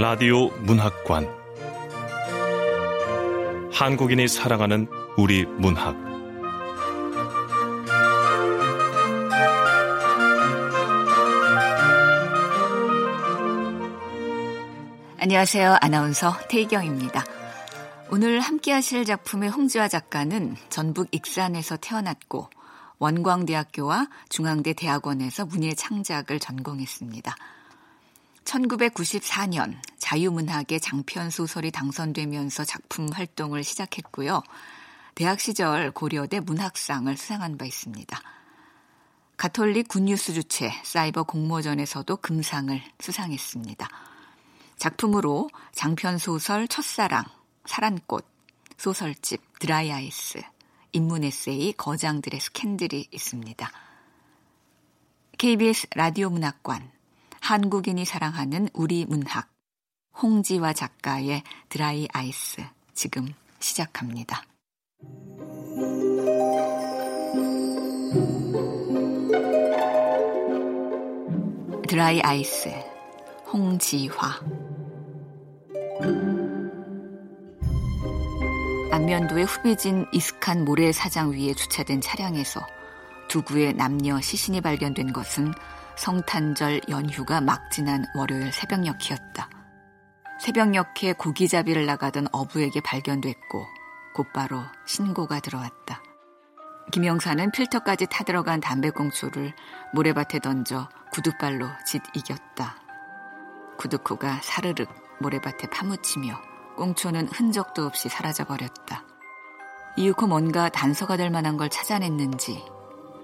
라디오 0.00 0.50
문학관 0.60 1.28
한국인이 3.72 4.28
사랑하는 4.28 4.86
우리 5.16 5.44
문학 5.44 5.96
안녕하세요. 15.18 15.78
아나운서 15.80 16.32
태희경입니다. 16.48 17.24
오늘 18.12 18.38
함께 18.38 18.70
하실 18.70 19.04
작품의 19.04 19.50
홍지화 19.50 19.88
작가는 19.88 20.54
전북 20.68 21.08
익산에서 21.10 21.76
태어났고 21.76 22.48
원광대학교와 23.00 24.06
중앙대 24.28 24.74
대학원에서 24.74 25.46
문예 25.46 25.74
창작을 25.74 26.38
전공했습니다. 26.38 27.34
1994년 28.48 29.76
자유문학의 29.98 30.80
장편 30.80 31.30
소설이 31.30 31.70
당선되면서 31.70 32.64
작품 32.64 33.08
활동을 33.12 33.62
시작했고요. 33.62 34.42
대학 35.14 35.40
시절 35.40 35.90
고려대 35.90 36.40
문학상을 36.40 37.14
수상한 37.16 37.58
바 37.58 37.66
있습니다. 37.66 38.18
가톨릭 39.36 39.88
굿뉴스 39.88 40.32
주최 40.32 40.72
사이버 40.82 41.24
공모전에서도 41.24 42.16
금상을 42.16 42.80
수상했습니다. 42.98 43.88
작품으로 44.76 45.50
장편 45.72 46.18
소설 46.18 46.68
첫사랑, 46.68 47.24
사란꽃, 47.66 48.26
소설집 48.78 49.42
드라이 49.58 49.92
아이스, 49.92 50.40
인문 50.92 51.24
에세이 51.24 51.74
거장들의 51.74 52.40
스캔들이 52.40 53.08
있습니다. 53.10 53.70
KBS 55.36 55.88
라디오 55.94 56.30
문학관 56.30 56.97
한국인이 57.40 58.04
사랑하는 58.04 58.68
우리 58.72 59.04
문학 59.06 59.48
홍지화 60.20 60.72
작가의 60.72 61.42
드라이 61.68 62.08
아이스 62.12 62.62
지금 62.92 63.32
시작합니다. 63.60 64.42
드라이 71.88 72.20
아이스 72.20 72.68
홍지화 73.52 74.40
안면도의 78.90 79.44
후배진 79.44 80.06
이스칸 80.12 80.64
모래사장 80.64 81.32
위에 81.32 81.54
주차된 81.54 82.00
차량에서 82.00 82.60
두 83.28 83.42
구의 83.42 83.74
남녀 83.74 84.20
시신이 84.20 84.60
발견된 84.60 85.12
것은 85.12 85.52
성탄절 85.98 86.82
연휴가 86.88 87.40
막 87.40 87.70
지난 87.72 88.06
월요일 88.14 88.52
새벽녘이었다. 88.52 89.50
새벽녘에 90.40 91.14
고기잡이를 91.18 91.86
나가던 91.86 92.28
어부에게 92.30 92.80
발견됐고 92.80 93.66
곧바로 94.14 94.62
신고가 94.86 95.40
들어왔다. 95.40 96.02
김영사는 96.92 97.50
필터까지 97.50 98.06
타들어간 98.06 98.60
담배꽁초를 98.60 99.52
모래밭에 99.92 100.38
던져 100.38 100.88
구두발로 101.12 101.66
짓 101.84 102.00
이겼다. 102.14 102.76
구두코가 103.78 104.38
사르륵 104.42 104.88
모래밭에 105.20 105.68
파묻히며 105.68 106.40
꽁초는 106.76 107.26
흔적도 107.28 107.84
없이 107.84 108.08
사라져버렸다. 108.08 109.02
이윽고 109.96 110.28
뭔가 110.28 110.68
단서가 110.68 111.16
될 111.16 111.30
만한 111.30 111.56
걸 111.56 111.68
찾아냈는지 111.68 112.64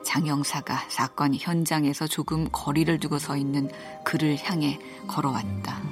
장영사가 0.04 0.84
사건 0.88 1.34
현장에서 1.34 2.06
조금 2.06 2.48
거리를 2.52 3.00
두고 3.00 3.18
서 3.18 3.36
있는 3.36 3.70
그를 4.04 4.36
향해 4.42 4.78
걸어왔다. 5.08 5.82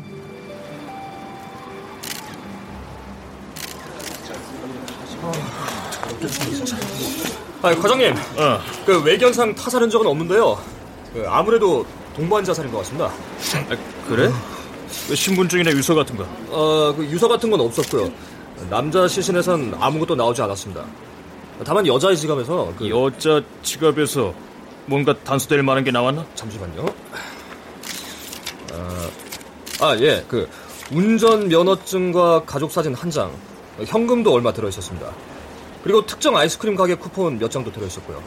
아, 7.63 7.75
과장님. 7.75 8.13
어. 8.13 8.61
그 8.85 9.03
외견상 9.03 9.55
타살 9.55 9.83
흔적은 9.83 10.07
없는데요. 10.07 10.59
그 11.13 11.25
아무래도 11.29 11.87
동반 12.15 12.45
자살인 12.45 12.71
것 12.71 12.79
같습니다. 12.79 13.07
아, 13.07 13.77
그래? 14.09 14.31
그 15.09 15.15
신분증이나 15.15 15.71
유서 15.71 15.95
같은 15.95 16.17
거? 16.17 16.27
어, 16.51 16.95
그 16.95 17.05
유서 17.07 17.29
같은 17.29 17.51
건 17.51 17.61
없었고요. 17.61 18.11
남자 18.69 19.09
시신에선 19.09 19.77
아무것도 19.81 20.15
나오지 20.15 20.43
않았습니다. 20.43 20.85
다만 21.65 21.87
여자의 21.87 22.17
지갑에서 22.17 22.75
그 22.79 22.89
여자 22.89 23.43
지갑에서 23.63 24.35
뭔가 24.87 25.15
단수될 25.23 25.63
만한 25.63 25.85
게 25.85 25.91
나왔나? 25.91 26.27
잠시만요. 26.35 26.87
아, 28.73 29.11
아, 29.81 29.97
예. 30.01 30.25
그 30.29 30.49
운전 30.91 31.49
면허증과 31.49 32.45
가족 32.45 32.71
사진 32.73 32.95
한 32.95 33.11
장, 33.11 33.33
현금도 33.85 34.33
얼마 34.33 34.53
들어 34.53 34.69
있었습니다. 34.69 35.11
그리고 35.83 36.05
특정 36.07 36.37
아이스크림 36.37 36.77
가게 36.77 36.95
쿠폰 36.95 37.39
몇 37.39 37.51
장도 37.51 37.73
들어 37.73 37.87
있었고요. 37.87 38.23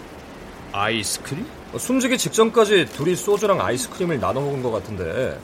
아이스크림? 0.72 1.46
숨지기 1.78 2.18
직전까지 2.18 2.88
둘이 2.88 3.16
소주랑 3.16 3.62
아이스크림을 3.62 4.20
나눠 4.20 4.42
먹은 4.42 4.62
것 4.62 4.72
같은데, 4.72 5.40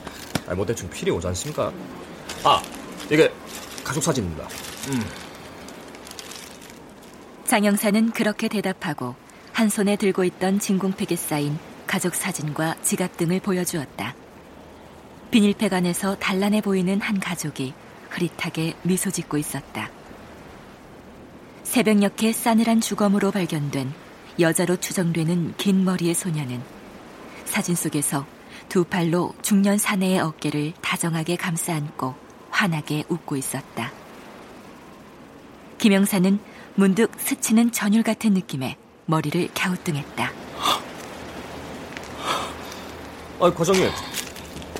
아, 0.46 0.54
뭐 0.54 0.66
대충 0.66 0.90
필이 0.90 1.10
오지 1.10 1.26
않습니까? 1.28 1.72
아, 2.44 2.62
이게 3.10 3.32
가족 3.84 4.02
사진입니다. 4.02 4.46
음. 4.88 5.21
장영사는 7.52 8.12
그렇게 8.12 8.48
대답하고 8.48 9.14
한 9.52 9.68
손에 9.68 9.96
들고 9.96 10.24
있던 10.24 10.58
진공팩에 10.58 11.16
쌓인 11.16 11.58
가족 11.86 12.14
사진과 12.14 12.76
지갑 12.80 13.18
등을 13.18 13.40
보여주었다. 13.40 14.14
비닐팩 15.30 15.70
안에서 15.70 16.16
단란해 16.16 16.62
보이는 16.62 16.98
한 17.02 17.20
가족이 17.20 17.74
흐릿하게 18.08 18.72
미소 18.84 19.10
짓고 19.10 19.36
있었다. 19.36 19.90
새벽녘에 21.64 22.32
싸늘한 22.32 22.80
주검으로 22.80 23.30
발견된 23.30 23.92
여자로 24.40 24.76
추정되는 24.78 25.52
긴 25.58 25.84
머리의 25.84 26.14
소녀는 26.14 26.58
사진 27.44 27.74
속에서 27.74 28.24
두 28.70 28.82
팔로 28.84 29.34
중년 29.42 29.76
사내의 29.76 30.20
어깨를 30.20 30.72
다정하게 30.80 31.36
감싸 31.36 31.74
안고 31.74 32.14
환하게 32.48 33.04
웃고 33.10 33.36
있었다. 33.36 33.92
김영사는 35.76 36.38
문득 36.74 37.10
스치는 37.18 37.72
전율 37.72 38.02
같은 38.02 38.32
느낌에 38.32 38.76
머리를 39.06 39.48
갸우뚱했다. 39.54 40.32
아, 43.40 43.50
과장님. 43.52 43.90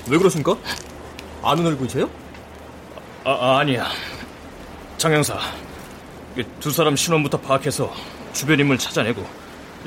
왜 0.09 0.19
그러십니까? 0.19 0.57
아는 1.43 1.67
얼굴이세요? 1.67 2.09
아, 3.25 3.31
아 3.31 3.59
아 3.59 3.65
니야. 3.65 3.89
장영사. 4.99 5.39
두 6.61 6.71
사람 6.71 6.97
신원부터 6.97 7.41
파악해서 7.41 7.93
주변 8.33 8.59
인물 8.59 8.79
찾아내고 8.79 9.27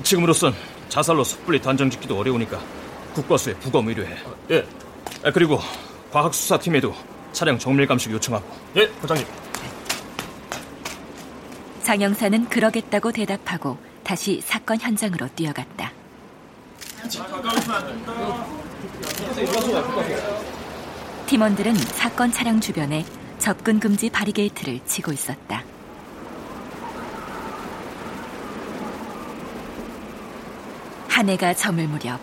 지금으로선 0.03 0.53
자살로 0.89 1.23
섣불리 1.23 1.59
단정 1.59 1.89
짓기도 1.89 2.19
어려우니까 2.19 2.59
국과수에 3.13 3.53
부검 3.55 3.88
의뢰해. 3.88 4.13
아, 4.25 4.33
예. 4.51 4.65
아, 5.24 5.31
그리고 5.31 5.59
과학수사팀에도 6.12 6.94
차량 7.31 7.57
정밀 7.57 7.88
감식 7.88 8.12
요청하고. 8.12 8.45
예, 8.75 8.88
과장님. 9.01 9.25
장영사는 11.85 12.49
그러겠다고 12.49 13.11
대답하고 13.11 13.77
다시 14.03 14.41
사건 14.41 14.79
현장으로 14.79 15.29
뛰어갔다. 15.35 15.91
팀원들은 21.27 21.75
사건 21.75 22.31
차량 22.31 22.59
주변에 22.59 23.05
접근 23.37 23.79
금지 23.79 24.09
바리게이트를 24.09 24.79
치고 24.87 25.11
있었다. 25.11 25.63
한 31.07 31.29
해가 31.29 31.53
저물 31.53 31.87
무렵 31.87 32.19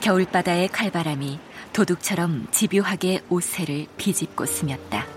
겨울바다의 0.00 0.68
칼바람이 0.70 1.38
도둑처럼 1.72 2.48
집요하게 2.50 3.20
옷새를 3.28 3.86
비집고 3.96 4.46
스몄다. 4.46 5.13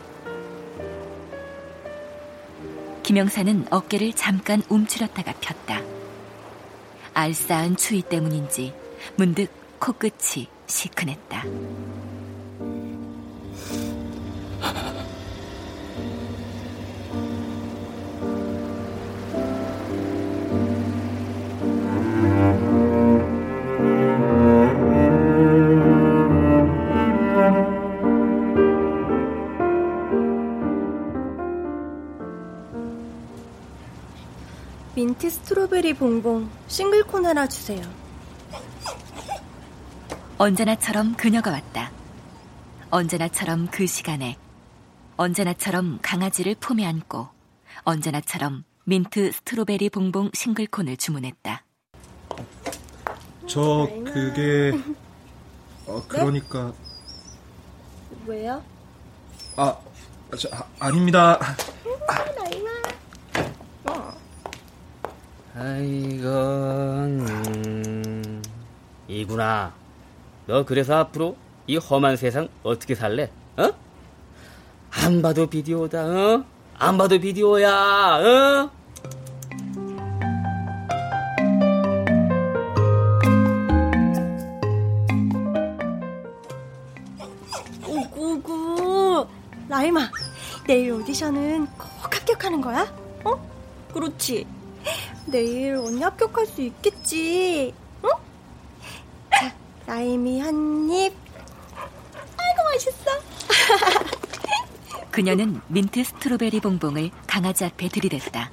김영사는 3.08 3.68
어깨를 3.70 4.12
잠깐 4.12 4.62
움츠렸다가 4.68 5.32
폈다. 5.40 5.82
알싸한 7.14 7.78
추위 7.78 8.02
때문인지 8.02 8.74
문득 9.16 9.50
코끝이 9.80 10.48
시큰했다. 10.66 11.46
mint 35.18 35.32
strawberry 35.32 35.96
bonbon 35.96 36.48
싱글콘 36.68 37.26
하나 37.26 37.48
주세요. 37.48 37.82
언제나처럼 40.38 41.16
그녀가 41.16 41.50
왔다. 41.50 41.92
언제나처럼 42.92 43.68
그 43.72 43.88
시간에 43.88 44.38
언제나처럼 45.16 45.98
강아지를 46.04 46.54
품에 46.60 46.86
안고 46.86 47.30
언제나처럼 47.82 48.64
mint 48.84 49.32
strawberry 49.32 49.90
bonbon 49.90 50.30
싱글콘을 50.36 50.98
주문했다. 50.98 51.66
저 53.48 53.90
그게 54.06 54.78
어 55.88 56.04
그러니까 56.08 56.72
왜요? 58.28 58.64
아, 59.56 59.76
저, 60.38 60.48
아 60.52 60.64
아닙니다. 60.80 61.40
아 62.08 62.38
이고, 65.60 66.28
음, 67.08 68.44
이구나. 69.08 69.74
너 70.46 70.64
그래서 70.64 70.98
앞으로 70.98 71.36
이 71.66 71.78
험한 71.78 72.16
세상 72.16 72.48
어떻게 72.64 72.94
살래? 72.94 73.32
어? 73.58 73.72
안 74.92 75.22
봐도 75.22 75.48
비디오다, 75.48 76.06
어? 76.06 76.44
안 76.78 76.98
봐도 76.98 77.20
비디오야, 77.20 77.72
어? 77.72 78.72
오구구. 87.88 89.28
라이마, 89.68 90.10
내일 90.68 90.92
오디션은 90.92 91.66
꼭 91.78 92.14
합격하는 92.16 92.62
거야? 92.62 92.84
어? 93.24 93.50
그렇지. 93.92 94.46
내일 95.28 95.76
언니 95.76 96.02
합격할 96.02 96.46
수 96.46 96.62
있겠지. 96.62 97.74
응? 98.04 98.10
자, 99.32 99.54
라임이 99.86 100.40
한 100.40 100.90
입. 100.90 101.14
아이고 102.38 102.64
맛있어. 102.72 103.12
그녀는 105.12 105.62
민트 105.68 106.04
스트로베리 106.04 106.60
봉봉을 106.62 107.12
강아지 107.28 107.66
앞에 107.66 107.90
들이댔다. 107.90 108.52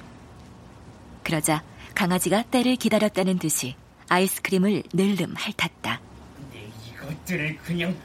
그러자 1.23 1.63
강아지가 1.93 2.43
때를 2.43 2.75
기다렸다는 2.75 3.39
듯이 3.39 3.75
아이스크림을 4.09 4.83
늘름 4.93 5.33
핥았다. 5.35 6.01
이것들을 6.91 7.57
그냥 7.57 7.95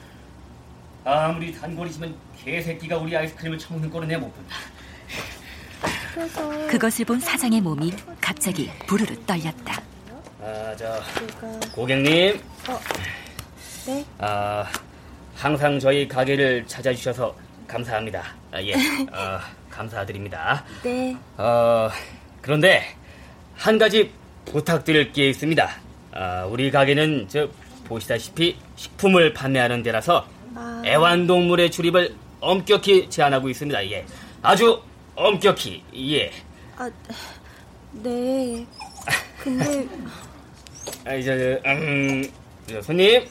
아무리 1.03 1.51
단골이지만 1.51 2.15
개새끼가 2.37 2.97
우리 2.97 3.15
아이스크림을 3.17 3.57
처먹는 3.57 3.89
꼴은 3.89 4.07
내못 4.07 4.33
본다. 4.33 4.55
그것을 6.69 7.05
본 7.05 7.19
사장의 7.19 7.61
몸이 7.61 7.93
갑자기 8.19 8.69
부르르 8.87 9.15
떨렸다. 9.25 9.81
아, 10.41 10.75
저 10.77 10.99
고객님, 11.73 12.39
네 13.85 14.05
아, 14.17 14.65
항상 15.35 15.79
저희 15.79 16.07
가게를 16.07 16.65
찾아주셔서 16.67 17.35
감사합니다. 17.67 18.35
아, 18.51 18.61
예, 18.61 18.73
어, 19.11 19.39
감사드립니다. 19.69 20.65
네. 20.83 21.15
어, 21.37 21.89
그런데 22.41 22.95
한 23.55 23.77
가지 23.77 24.11
부탁드릴 24.45 25.13
게 25.13 25.29
있습니다. 25.29 25.69
아, 26.13 26.45
우리 26.49 26.71
가게는 26.71 27.27
저 27.29 27.47
보시다시피 27.85 28.57
식품을 28.75 29.33
판매하는 29.33 29.83
데라서 29.83 30.27
아. 30.55 30.81
애완동물의 30.85 31.71
출입을 31.71 32.15
엄격히 32.41 33.09
제한하고 33.09 33.49
있습니다. 33.49 33.89
예, 33.91 34.05
아주 34.41 34.81
엄격히 35.21 35.83
예. 35.95 36.31
아, 36.77 36.89
네. 37.91 38.65
근데 39.43 39.87
아, 41.05 41.13
이제 41.13 41.61
음, 41.65 42.23
저 42.67 42.81
손님 42.81 43.27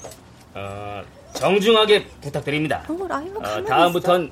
어, 0.54 1.02
정중하게 1.34 2.06
부탁드립니다. 2.20 2.84
어, 2.88 2.92
어, 2.92 3.64
다음부턴 3.64 4.30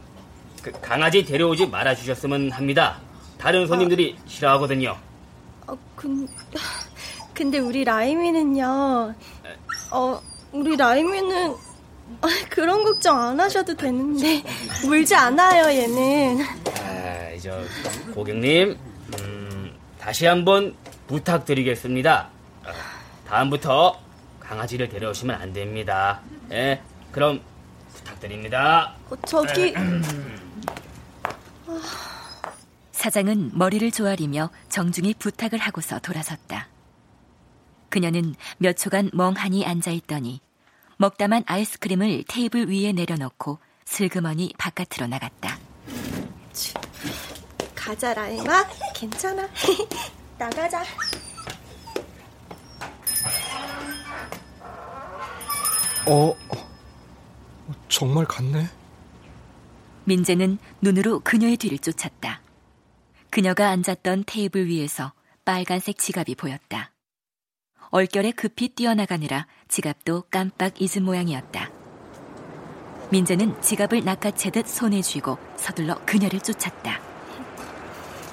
그 0.63 0.73
강아지 0.81 1.25
데려오지 1.25 1.67
말아 1.67 1.95
주셨으면 1.97 2.53
합니다. 2.53 3.01
다른 3.39 3.67
손님들이 3.67 4.17
싫어하거든요. 4.27 4.97
어, 5.67 5.79
근, 5.97 6.29
근데 7.35 7.59
우리 7.59 7.83
라임이는요. 7.85 9.15
어, 9.91 10.23
우리 10.53 10.77
라임이는 10.77 11.55
아, 12.21 12.29
그런 12.49 12.85
걱정 12.85 13.21
안 13.21 13.39
하셔도 13.39 13.75
되는데 13.75 14.43
물지 14.87 15.15
않아요, 15.15 15.69
얘는. 15.71 16.39
아, 17.39 17.41
저 17.41 18.13
고객님, 18.15 18.77
음, 19.21 19.79
다시 20.01 20.27
한번 20.27 20.75
부탁드리겠습니다. 21.07 22.29
어, 22.65 22.71
다음부터 23.29 24.01
강아지를 24.41 24.89
데려오시면 24.89 25.41
안 25.41 25.53
됩니다. 25.53 26.21
예, 26.51 26.83
그럼 27.13 27.41
부탁드립니다. 27.95 28.95
어, 29.09 29.17
저기 29.27 29.73
사장은 32.91 33.53
머리를 33.55 33.89
조아리며 33.93 34.51
정중히 34.69 35.15
부탁을 35.15 35.61
하고서 35.61 36.01
돌아섰다. 36.01 36.67
그녀는 37.89 38.35
몇 38.59 38.77
초간 38.77 39.11
멍하니 39.15 39.65
앉아 39.65 39.93
있더니 39.93 40.41
먹다만 40.97 41.45
아이스크림을 41.47 42.25
테이블 42.27 42.69
위에 42.69 42.93
내려놓고 42.93 43.61
슬그머니 43.85 44.53
바깥으로 44.59 45.07
나갔다. 45.07 45.68
가자, 47.75 48.15
라임아. 48.15 48.67
괜찮아. 48.95 49.49
나가자. 50.39 50.83
어, 56.07 56.35
정말 57.89 58.25
갔네. 58.25 58.67
민재는 60.05 60.59
눈으로 60.81 61.21
그녀의 61.21 61.57
뒤를 61.59 61.79
쫓았다. 61.79 62.41
그녀가 63.31 63.69
앉았던 63.69 64.25
테이블 64.27 64.69
위에서 64.69 65.13
빨간색 65.45 65.99
지갑이 65.99 66.35
보였다. 66.35 66.93
얼결에 67.91 68.33
급히 68.33 68.69
뛰어나가느라 68.71 69.47
지갑도 69.69 70.25
깜빡 70.31 70.81
잊은 70.81 71.05
모양이었다. 71.05 71.78
민재는 73.11 73.61
지갑을 73.63 74.05
낚아채듯 74.05 74.69
손에 74.69 75.01
쥐고 75.01 75.39
서둘러 75.57 75.97
그녀를 76.05 76.41
쫓았다. 76.41 77.01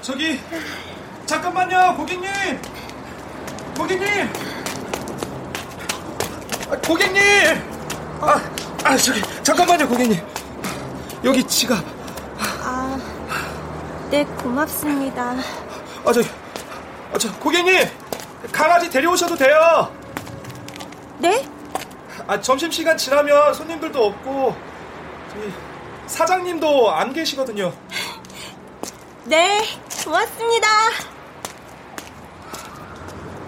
저기 0.01 0.39
잠깐만요, 1.25 1.95
고객님. 1.95 2.29
고객님. 3.77 4.07
아, 6.69 6.77
고객님. 6.85 7.23
아, 8.21 8.41
아 8.83 8.97
저기 8.97 9.21
잠깐만요, 9.43 9.87
고객님. 9.87 10.19
여기 11.23 11.43
지갑. 11.43 11.83
아, 12.37 12.99
네, 14.11 14.25
고맙습니다. 14.25 15.35
아, 16.05 16.11
저, 16.11 16.21
아, 17.13 17.17
저 17.17 17.33
고객님. 17.39 17.87
강아지 18.51 18.89
데려오셔도 18.89 19.35
돼요. 19.35 19.91
네? 21.17 21.47
아, 22.27 22.39
점심시간 22.39 22.97
지나면 22.97 23.53
손님들도 23.53 24.05
없고, 24.05 24.55
저기, 25.31 25.53
사장님도 26.07 26.91
안 26.91 27.13
계시거든요. 27.13 27.73
네, 29.25 29.63
고맙습니다. 30.03 30.67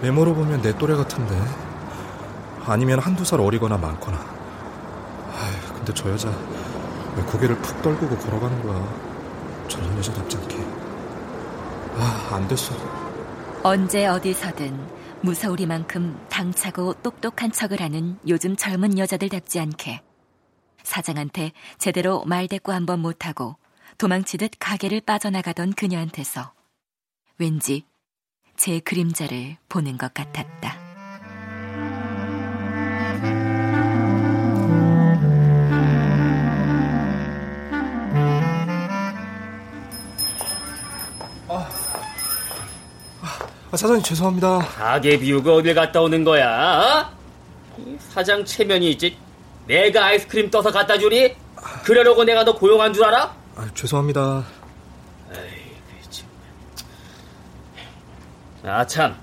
메모로 0.02 0.36
보면 0.36 0.62
내 0.62 0.78
또래 0.78 0.96
같은데. 0.96 1.36
아니면 2.66 3.00
한두 3.00 3.24
살 3.24 3.40
어리거나 3.40 3.78
많거나. 3.78 4.18
아휴, 4.18 5.74
근데 5.74 5.94
저 5.94 6.10
여자 6.12 6.30
왜 7.16 7.24
고개를 7.24 7.56
푹 7.60 7.82
떨구고 7.82 8.18
걸어가는 8.18 8.64
거야? 8.68 8.88
저런 9.68 9.98
여자답지 9.98 10.38
않게. 10.38 10.58
아, 11.98 12.30
안 12.34 12.48
됐어. 12.48 12.76
언제 13.64 14.06
어디서든 14.06 14.97
무서우리만큼 15.22 16.28
당차고 16.30 17.02
똑똑한 17.02 17.52
척을 17.52 17.82
하는 17.82 18.18
요즘 18.28 18.56
젊은 18.56 18.98
여자들답지 18.98 19.60
않게 19.60 20.02
사장한테 20.84 21.52
제대로 21.78 22.24
말대꾸 22.26 22.72
한번 22.72 23.00
못하고 23.00 23.58
도망치듯 23.98 24.52
가게를 24.60 25.02
빠져나가던 25.02 25.74
그녀한테서 25.74 26.54
왠지 27.38 27.86
제 28.56 28.80
그림자를 28.80 29.58
보는 29.70 29.98
것 29.98 30.14
같았다. 30.14 30.88
사장님 43.72 44.02
죄송합니다. 44.04 44.60
가게 44.60 45.20
비우고 45.20 45.56
어딜 45.56 45.76
갔다 45.76 46.02
오는 46.02 46.24
거야? 46.24 46.80
어? 46.80 47.18
사장 48.00 48.44
체면이 48.46 48.92
있지. 48.92 49.18
내가 49.68 50.06
아이스크림 50.06 50.50
떠서 50.50 50.72
갖다 50.72 50.98
주니? 50.98 51.36
그러려고 51.84 52.24
내가 52.24 52.44
너 52.46 52.56
고용한 52.56 52.94
줄 52.94 53.04
알아? 53.04 53.36
아, 53.56 53.68
죄송합니다. 53.76 54.46
아, 58.64 58.86
참. 58.86 59.16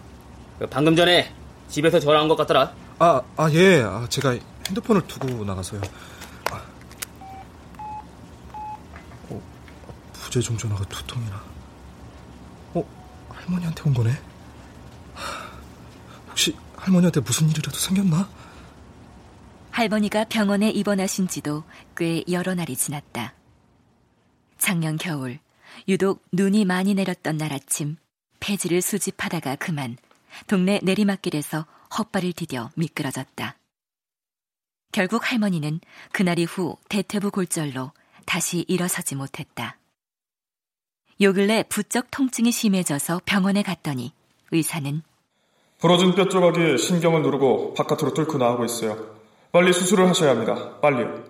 그 0.58 0.66
방금 0.66 0.94
전에 0.94 1.32
집에서 1.68 1.98
전화한 1.98 2.28
것 2.28 2.36
같더라. 2.36 2.72
아, 2.98 3.22
아, 3.36 3.50
예. 3.52 3.82
아, 3.82 4.06
제가 4.08 4.36
핸드폰을 4.68 5.06
두고 5.06 5.44
나가서요. 5.44 5.80
아. 6.50 6.62
어, 9.30 9.42
부재중 10.12 10.56
전화가 10.56 10.84
두 10.84 11.04
통이나. 11.06 11.42
어, 12.74 12.84
할머니한테 13.30 13.82
온 13.84 13.94
거네? 13.94 14.10
혹시 16.34 16.52
할머니한테 16.76 17.20
무슨 17.20 17.48
일이라도 17.48 17.78
생겼나? 17.78 18.28
할머니가 19.70 20.24
병원에 20.24 20.68
입원하신 20.68 21.28
지도 21.28 21.62
꽤 21.96 22.24
여러 22.28 22.56
날이 22.56 22.74
지났다. 22.74 23.34
작년 24.58 24.96
겨울, 24.96 25.38
유독 25.86 26.24
눈이 26.32 26.64
많이 26.64 26.94
내렸던 26.94 27.36
날 27.36 27.52
아침, 27.52 27.96
폐지를 28.40 28.82
수집하다가 28.82 29.54
그만 29.56 29.96
동네 30.48 30.80
내리막길에서 30.82 31.66
헛발을 31.96 32.32
디뎌 32.32 32.70
미끄러졌다. 32.74 33.56
결국 34.90 35.30
할머니는 35.30 35.80
그날 36.10 36.40
이후 36.40 36.76
대퇴부 36.88 37.30
골절로 37.30 37.92
다시 38.26 38.64
일어서지 38.66 39.14
못했다. 39.14 39.78
요 41.20 41.32
근래 41.32 41.62
부쩍 41.68 42.10
통증이 42.10 42.50
심해져서 42.50 43.20
병원에 43.24 43.62
갔더니 43.62 44.12
의사는 44.50 45.02
부러진 45.84 46.14
뼈 46.14 46.30
조각이 46.30 46.78
신경을 46.78 47.20
누르고 47.20 47.74
바깥으로 47.74 48.14
뚫고 48.14 48.38
나오고 48.38 48.64
있어요. 48.64 48.96
빨리 49.52 49.70
수술을 49.70 50.08
하셔야 50.08 50.30
합니다. 50.30 50.80
빨리요. 50.80 51.24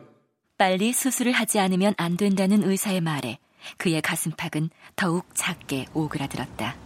빨리 0.57 0.93
수술을 0.93 1.33
하지 1.33 1.59
않으면 1.59 1.93
안 1.97 2.17
된다는 2.17 2.63
의사의 2.63 3.01
말에 3.01 3.39
그의 3.79 4.01
가슴팍은 4.01 4.71
더욱 4.95 5.27
작게 5.35 5.87
오그라들었다. 5.93 6.77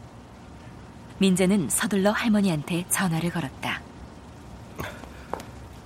민재는 1.18 1.68
서둘러 1.68 2.10
할머니한테 2.10 2.87
전화를 2.88 3.28
걸었다. 3.28 3.82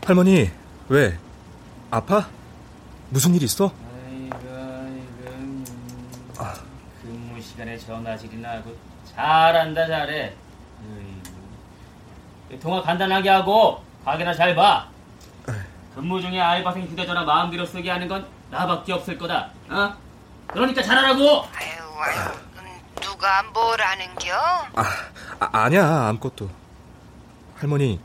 할머니, 0.04 0.52
왜? 0.88 1.18
아파? 1.90 2.28
무슨 3.08 3.34
일 3.34 3.42
있어? 3.42 3.72
아이고, 4.06 4.36
아이고. 6.38 6.54
근무 7.02 7.40
시간에 7.40 7.76
전화질이나 7.76 8.50
하고 8.50 8.76
잘한다 9.16 9.88
잘해. 9.88 10.32
아이고. 10.78 11.21
통화 12.60 12.82
간단하게 12.82 13.28
하고 13.28 13.84
가게나 14.04 14.34
잘 14.34 14.54
봐. 14.54 14.88
근무 15.94 16.20
중에 16.20 16.40
알바생 16.40 16.84
휴대전화 16.84 17.22
마음대로 17.24 17.66
쓰게 17.66 17.90
하는 17.90 18.08
건 18.08 18.26
나밖에 18.50 18.92
없을 18.92 19.18
거다. 19.18 19.50
어? 19.68 19.94
그러니까 20.48 20.82
잘하라고. 20.82 21.46
아유, 21.54 21.82
아유, 22.00 22.32
누가 23.00 23.42
뭘 23.44 23.80
아는겨? 23.80 24.34
아, 24.74 24.82
아 25.38 25.48
아니야 25.52 26.06
아무것도. 26.08 26.48
할머니 27.58 28.00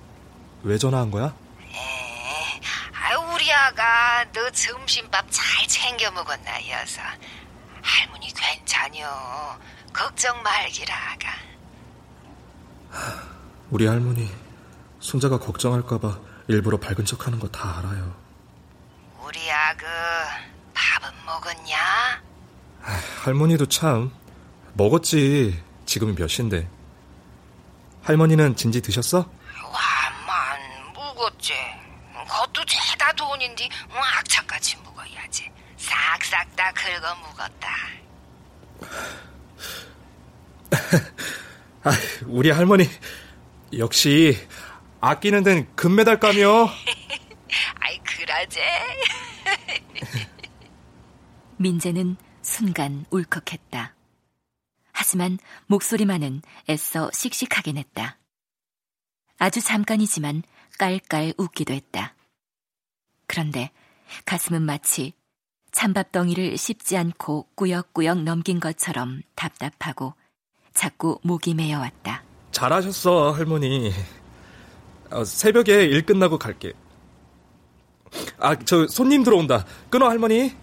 왜 0.63 0.77
전화한 0.77 1.09
거야? 1.11 1.33
에, 1.61 2.59
아유, 2.93 3.17
우리 3.33 3.51
아가 3.51 4.25
너 4.33 4.49
점심밥 4.51 5.25
잘 5.29 5.67
챙겨 5.67 6.11
먹었나 6.11 6.51
여서 6.69 7.01
할머니 7.81 8.27
괜찮여. 8.33 9.57
걱정 9.93 10.41
말기라 10.43 10.93
아가. 10.93 11.29
우리 13.69 13.85
할머니 13.85 14.29
손자가 14.99 15.37
걱정할까봐 15.39 16.19
일부러 16.47 16.77
밝은 16.77 17.05
척하는 17.05 17.39
거 17.39 17.47
다 17.49 17.79
알아요. 17.79 18.15
우리 19.23 19.51
아그 19.51 19.85
밥은 20.73 21.11
먹었냐? 21.25 21.77
아, 22.83 23.01
할머니도 23.23 23.65
참 23.67 24.11
먹었지. 24.73 25.61
지금이 25.85 26.15
몇 26.15 26.27
시인데. 26.27 26.69
할머니는 28.03 28.55
진지 28.55 28.81
드셨어? 28.81 29.29
와만 29.63 30.93
묵었지. 30.93 31.53
그것도 32.13 32.63
죄다 32.65 33.11
돈인데 33.13 33.67
뭐 33.89 33.97
악착같이 34.19 34.77
묵어야지. 34.77 35.49
싹싹 35.77 36.55
다 36.55 36.71
긁어 36.73 37.15
묵었다. 37.15 37.69
아, 41.83 41.91
우리 42.27 42.49
할머니 42.51 42.89
역시 43.73 44.37
아끼는 45.01 45.43
데는 45.43 45.75
금메달감이요. 45.75 46.69
아이 47.79 47.97
그러제. 47.99 48.61
민재는 51.57 52.17
순간 52.41 53.05
울컥했다. 53.09 53.95
하지만 54.91 55.37
목소리만은 55.67 56.41
애써 56.69 57.09
씩씩하게 57.13 57.73
냈다. 57.73 58.17
아주 59.37 59.61
잠깐이지만 59.61 60.43
깔깔 60.79 61.33
웃기도 61.37 61.73
했다. 61.73 62.15
그런데 63.27 63.71
가슴은 64.25 64.61
마치 64.63 65.13
찬밥 65.71 66.11
덩이를 66.11 66.57
씹지 66.57 66.97
않고 66.97 67.49
꾸역꾸역 67.55 68.23
넘긴 68.23 68.59
것처럼 68.59 69.21
답답하고 69.35 70.13
자꾸 70.73 71.19
목이 71.21 71.53
메어왔다. 71.53 72.23
잘하셨어, 72.57 73.33
할머니. 73.33 73.91
어, 75.11 75.23
새벽에 75.23 75.85
일 75.85 76.03
끝나고 76.03 76.39
갈게. 76.39 76.73
아, 78.39 78.55
저 78.55 78.87
손님 78.87 79.21
들어온다. 79.21 79.63
끊어, 79.91 80.09
할머니. 80.09 80.55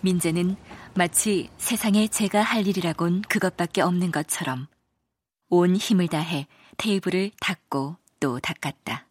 민재는 0.00 0.56
마치 0.94 1.50
세상에 1.58 2.08
제가 2.08 2.40
할 2.40 2.66
일이라곤 2.66 3.20
그것밖에 3.28 3.82
없는 3.82 4.10
것처럼 4.12 4.66
온 5.50 5.76
힘을 5.76 6.08
다해 6.08 6.46
테이블을 6.78 7.32
닦고 7.40 7.96
또 8.20 8.38
닦았다. 8.38 9.06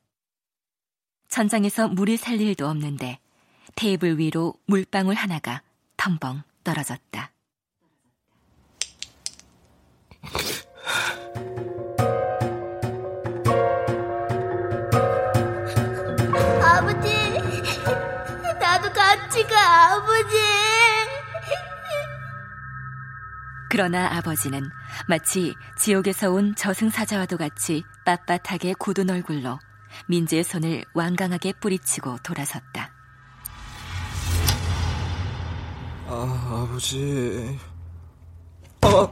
천장에서 1.27 1.89
물이 1.89 2.15
살 2.17 2.39
일도 2.39 2.65
없는데 2.67 3.19
테이블 3.75 4.17
위로 4.17 4.55
물방울 4.65 5.15
하나가 5.15 5.61
텀벙 5.97 6.43
떨어졌다. 6.63 7.31
아버지, 16.63 17.09
나도 18.59 18.93
같이 18.93 19.43
가, 19.43 19.95
아버지. 19.95 20.56
그러나 23.69 24.15
아버지는 24.15 24.69
마치 25.07 25.53
지옥에서 25.77 26.31
온 26.31 26.55
저승사자와도 26.55 27.37
같이 27.37 27.83
빳빳하게 28.05 28.77
굳은 28.77 29.09
얼굴로 29.09 29.59
민재의 30.07 30.43
손을 30.43 30.83
완강하게 30.93 31.53
뿌리치고 31.59 32.17
돌아섰다. 32.23 32.91
아, 36.07 36.65
아버지. 36.69 37.57
아. 38.81 39.07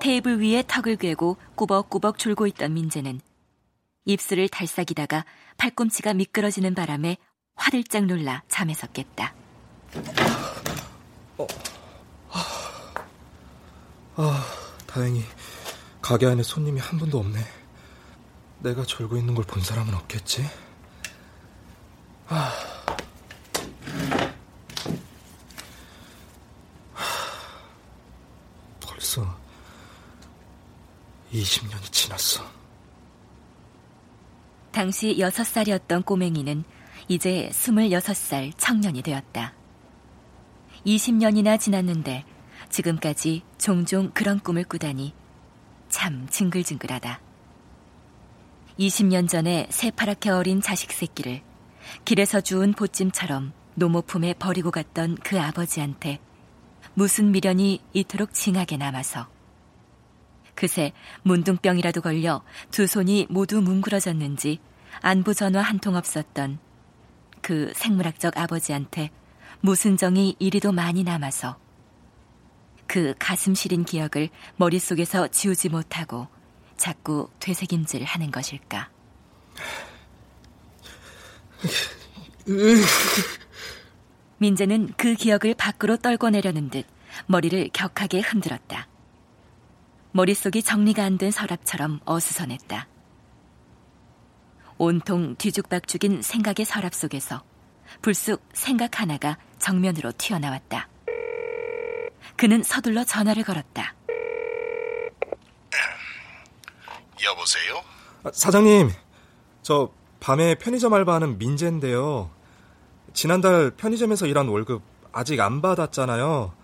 테이블 0.00 0.40
위에 0.40 0.62
턱을 0.66 0.96
괴고 0.96 1.36
꾸벅꾸벅 1.56 2.18
졸고 2.18 2.46
있던 2.46 2.72
민재는 2.72 3.20
입술을 4.04 4.48
달싹이다가 4.48 5.24
팔꿈치가 5.58 6.14
미끄러지는 6.14 6.74
바람에 6.74 7.18
화들짝 7.54 8.06
놀라 8.06 8.42
잠에서 8.48 8.86
깼다. 8.86 9.34
어. 11.36 11.46
아, 14.22 14.44
다행히 14.86 15.24
가게 16.02 16.26
안에 16.26 16.42
손님이 16.42 16.78
한 16.78 16.98
분도 16.98 17.18
없네. 17.18 17.40
내가 18.58 18.84
졸고 18.84 19.16
있는 19.16 19.34
걸 19.34 19.44
본 19.46 19.62
사람은 19.62 19.94
없겠지? 19.94 20.44
아. 22.28 22.52
벌써 28.80 29.24
20년이 31.32 31.90
지났어. 31.92 32.44
당시 34.72 35.16
6살이었던 35.18 36.04
꼬맹이는 36.04 36.64
이제 37.08 37.48
26살 37.52 38.52
청년이 38.56 39.02
되었다. 39.02 39.52
20년이나 40.86 41.58
지났는데 41.58 42.24
지금까지 42.70 43.42
종종 43.58 44.10
그런 44.12 44.38
꿈을 44.40 44.64
꾸다니 44.64 45.12
참 45.88 46.26
징글징글하다. 46.30 47.20
20년 48.78 49.28
전에 49.28 49.66
새파랗게 49.70 50.30
어린 50.30 50.60
자식 50.62 50.92
새끼를 50.92 51.42
길에서 52.04 52.40
주운 52.40 52.72
보찜처럼 52.72 53.52
노모품에 53.74 54.34
버리고 54.34 54.70
갔던 54.70 55.16
그 55.22 55.40
아버지한테 55.40 56.18
무슨 56.94 57.30
미련이 57.30 57.80
이토록 57.92 58.32
징하게 58.32 58.76
남아서 58.76 59.28
그새 60.54 60.92
문둥병이라도 61.22 62.00
걸려 62.00 62.42
두 62.70 62.86
손이 62.86 63.26
모두 63.30 63.60
뭉그러졌는지 63.60 64.58
안부 65.00 65.34
전화 65.34 65.62
한 65.62 65.78
통 65.78 65.94
없었던 65.96 66.58
그 67.42 67.72
생물학적 67.74 68.36
아버지한테 68.36 69.10
무슨 69.60 69.96
정이 69.96 70.36
이리도 70.38 70.72
많이 70.72 71.04
남아서 71.04 71.58
그 72.90 73.14
가슴 73.20 73.54
시린 73.54 73.84
기억을 73.84 74.30
머릿속에서 74.56 75.28
지우지 75.28 75.68
못하고 75.68 76.26
자꾸 76.76 77.30
되새김질 77.38 78.02
하는 78.02 78.32
것일까. 78.32 78.90
민재는 84.38 84.94
그 84.96 85.14
기억을 85.14 85.54
밖으로 85.54 85.98
떨궈내려는 85.98 86.68
듯 86.70 86.84
머리를 87.26 87.70
격하게 87.72 88.22
흔들었다. 88.22 88.88
머릿속이 90.10 90.64
정리가 90.64 91.04
안 91.04 91.16
된 91.16 91.30
서랍처럼 91.30 92.00
어수선했다. 92.04 92.88
온통 94.78 95.36
뒤죽박죽인 95.36 96.22
생각의 96.22 96.66
서랍 96.66 96.92
속에서 96.94 97.44
불쑥 98.02 98.42
생각 98.52 99.00
하나가 99.00 99.38
정면으로 99.60 100.10
튀어나왔다. 100.18 100.88
그는 102.36 102.62
서둘러 102.62 103.04
전화를 103.04 103.42
걸었다. 103.44 103.94
여보세요? 107.24 107.82
아, 108.24 108.30
사장님, 108.32 108.90
저 109.62 109.90
밤에 110.20 110.54
편의점 110.54 110.92
알바하는 110.94 111.38
민재인데요. 111.38 112.30
지난달 113.12 113.70
편의점에서 113.70 114.26
일한 114.26 114.48
월급 114.48 114.82
아직 115.12 115.40
안 115.40 115.60
받았잖아요. 115.62 116.54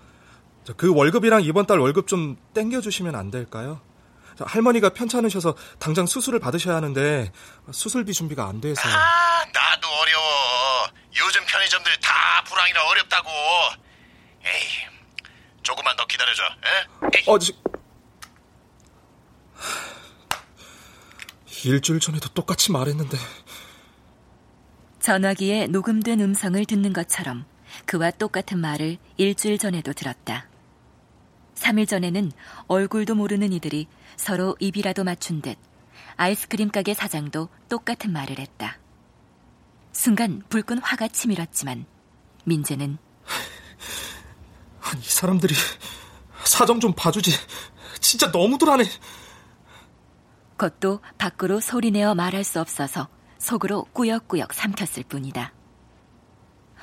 그 0.76 0.92
월급이랑 0.94 1.42
이번 1.42 1.66
달 1.66 1.78
월급 1.78 2.06
좀 2.06 2.36
땡겨주시면 2.54 3.14
안 3.14 3.30
될까요? 3.30 3.80
할머니가 4.38 4.90
편찮으셔서 4.90 5.54
당장 5.78 6.06
수술을 6.06 6.40
받으셔야 6.40 6.76
하는데 6.76 7.32
수술비 7.70 8.12
준비가 8.12 8.46
안 8.46 8.60
돼서. 8.60 8.82
아, 8.86 9.44
나도 9.52 9.88
어려워. 9.88 10.88
요즘 11.16 11.40
편의점들 11.46 11.98
다 12.00 12.44
불황이라 12.46 12.84
어렵다고. 12.86 13.30
에이, 14.44 14.86
조금만 15.66 15.96
더 15.96 16.06
기다려줘. 16.06 16.42
에? 16.44 17.22
어, 17.26 17.38
지... 17.40 17.52
일주일 21.64 21.98
전에도 21.98 22.28
똑같이 22.28 22.70
말했는데. 22.70 23.18
전화기에 25.00 25.66
녹음된 25.66 26.20
음성을 26.20 26.64
듣는 26.64 26.92
것처럼 26.92 27.44
그와 27.84 28.12
똑같은 28.12 28.60
말을 28.60 28.98
일주일 29.16 29.58
전에도 29.58 29.92
들었다. 29.92 30.48
3일 31.56 31.88
전에는 31.88 32.30
얼굴도 32.68 33.16
모르는 33.16 33.52
이들이 33.52 33.88
서로 34.16 34.56
입이라도 34.60 35.02
맞춘 35.02 35.42
듯 35.42 35.58
아이스크림 36.16 36.70
가게 36.70 36.94
사장도 36.94 37.48
똑같은 37.68 38.12
말을 38.12 38.38
했다. 38.38 38.78
순간 39.90 40.42
불끈 40.48 40.78
화가 40.78 41.08
치밀었지만 41.08 41.86
민재는 42.44 42.98
이 44.94 45.02
사람들이 45.02 45.54
사정 46.44 46.80
좀 46.80 46.92
봐주지. 46.92 47.32
진짜 48.00 48.28
너무들 48.30 48.68
하네. 48.68 48.84
그것도 50.56 51.00
밖으로 51.18 51.60
소리내어 51.60 52.14
말할 52.14 52.44
수 52.44 52.60
없어서 52.60 53.08
속으로 53.38 53.84
꾸역꾸역 53.92 54.54
삼켰을 54.54 55.04
뿐이다. 55.08 55.52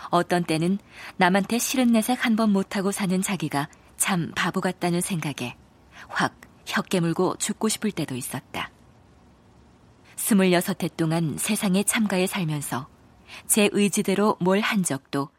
어떤 0.09 0.43
때는 0.43 0.79
남한테 1.17 1.59
싫은 1.59 1.87
내색 1.87 2.25
한 2.25 2.35
번 2.35 2.51
못하고 2.51 2.91
사는 2.91 3.21
자기가 3.21 3.69
참 3.97 4.31
바보 4.35 4.59
같다는 4.61 5.01
생각에 5.01 5.55
확 6.09 6.35
혀깨물고 6.65 7.37
죽고 7.37 7.69
싶을 7.69 7.91
때도 7.91 8.15
있었다. 8.15 8.69
스물여섯 10.17 10.83
해 10.83 10.89
동안 10.95 11.37
세상에 11.37 11.83
참가해 11.83 12.27
살면서 12.27 12.87
제 13.47 13.69
의지대로 13.71 14.37
뭘 14.39 14.59
한 14.61 14.83
적도 14.83 15.29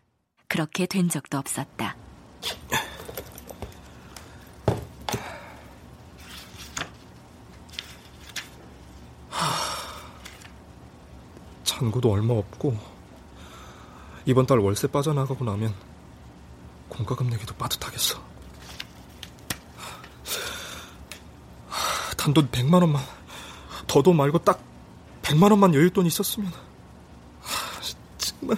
그렇게 0.48 0.87
된 0.87 1.09
적도 1.09 1.38
없었다. 1.38 1.96
잔고도 11.64 12.12
얼마 12.12 12.35
없고 12.35 12.76
이번 14.26 14.46
달 14.46 14.59
월세 14.59 14.87
빠져나가고 14.87 15.44
나면 15.44 15.74
공과금 16.88 17.28
내기도 17.28 17.54
빠듯하겠어. 17.54 18.22
단돈 22.16 22.50
100만 22.50 22.80
원만 22.80 23.02
더도 23.87 24.12
말고 24.12 24.38
딱 24.38 24.62
100만 25.22 25.50
원만 25.50 25.72
여윳돈 25.72 26.07
있었으면 26.07 26.52
정말 28.16 28.57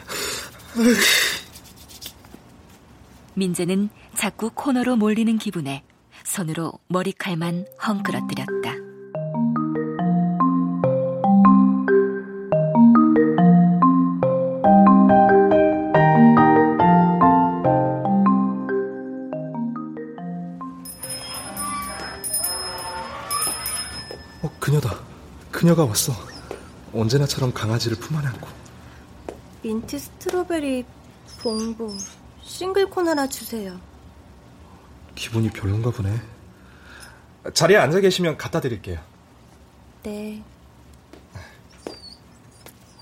민재는 3.37 3.90
자꾸 4.14 4.51
코너로 4.55 4.96
몰리는 4.96 5.37
기분에 5.37 5.85
손으로 6.25 6.72
머리칼만 6.88 7.66
헝클어뜨렸다. 7.87 8.75
어, 24.42 24.51
그녀다. 24.59 24.99
그녀가 25.53 25.85
왔어. 25.85 26.14
언제나처럼 26.94 27.53
강아지를 27.53 27.99
품 27.99 28.16
안에 28.16 28.29
안고. 28.29 28.49
민트 29.62 29.99
스트로베리 29.99 30.85
봉봉 31.42 31.99
싱글콘 32.47 33.09
하나 33.09 33.27
주세요. 33.27 33.79
기분이 35.15 35.51
별론가 35.51 35.91
보네. 35.91 36.21
자리에 37.53 37.77
앉아 37.77 38.01
계시면 38.01 38.37
갖다 38.37 38.61
드릴게요. 38.61 38.99
네. 40.03 40.43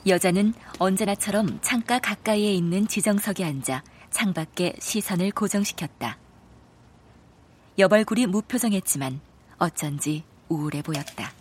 여자는 0.07 0.55
언제나처럼 0.79 1.61
창가 1.63 1.99
가까이에 1.99 2.53
있는 2.53 2.89
지정석에 2.89 3.45
앉아 3.45 3.83
창밖에 4.11 4.77
시선을 4.81 5.31
고정시켰다. 5.31 6.19
얼굴이 7.79 8.27
무표정했지만 8.27 9.21
어쩐지 9.59 10.25
우울해 10.49 10.83
보였다. 10.83 11.33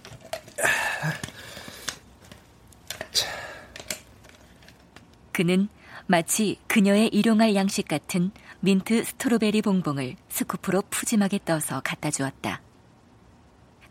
그는 5.32 5.68
마치 6.06 6.60
그녀의 6.68 7.08
일용할 7.10 7.56
양식 7.56 7.88
같은 7.88 8.32
mint 8.60 9.04
strawberry 9.04 9.62
bonbon을 9.62 10.15
scoop으로 10.30 10.84
푸짐하게 10.89 11.39
떠서 11.46 11.82
갖다 11.82 12.12
주었다. 12.12 12.62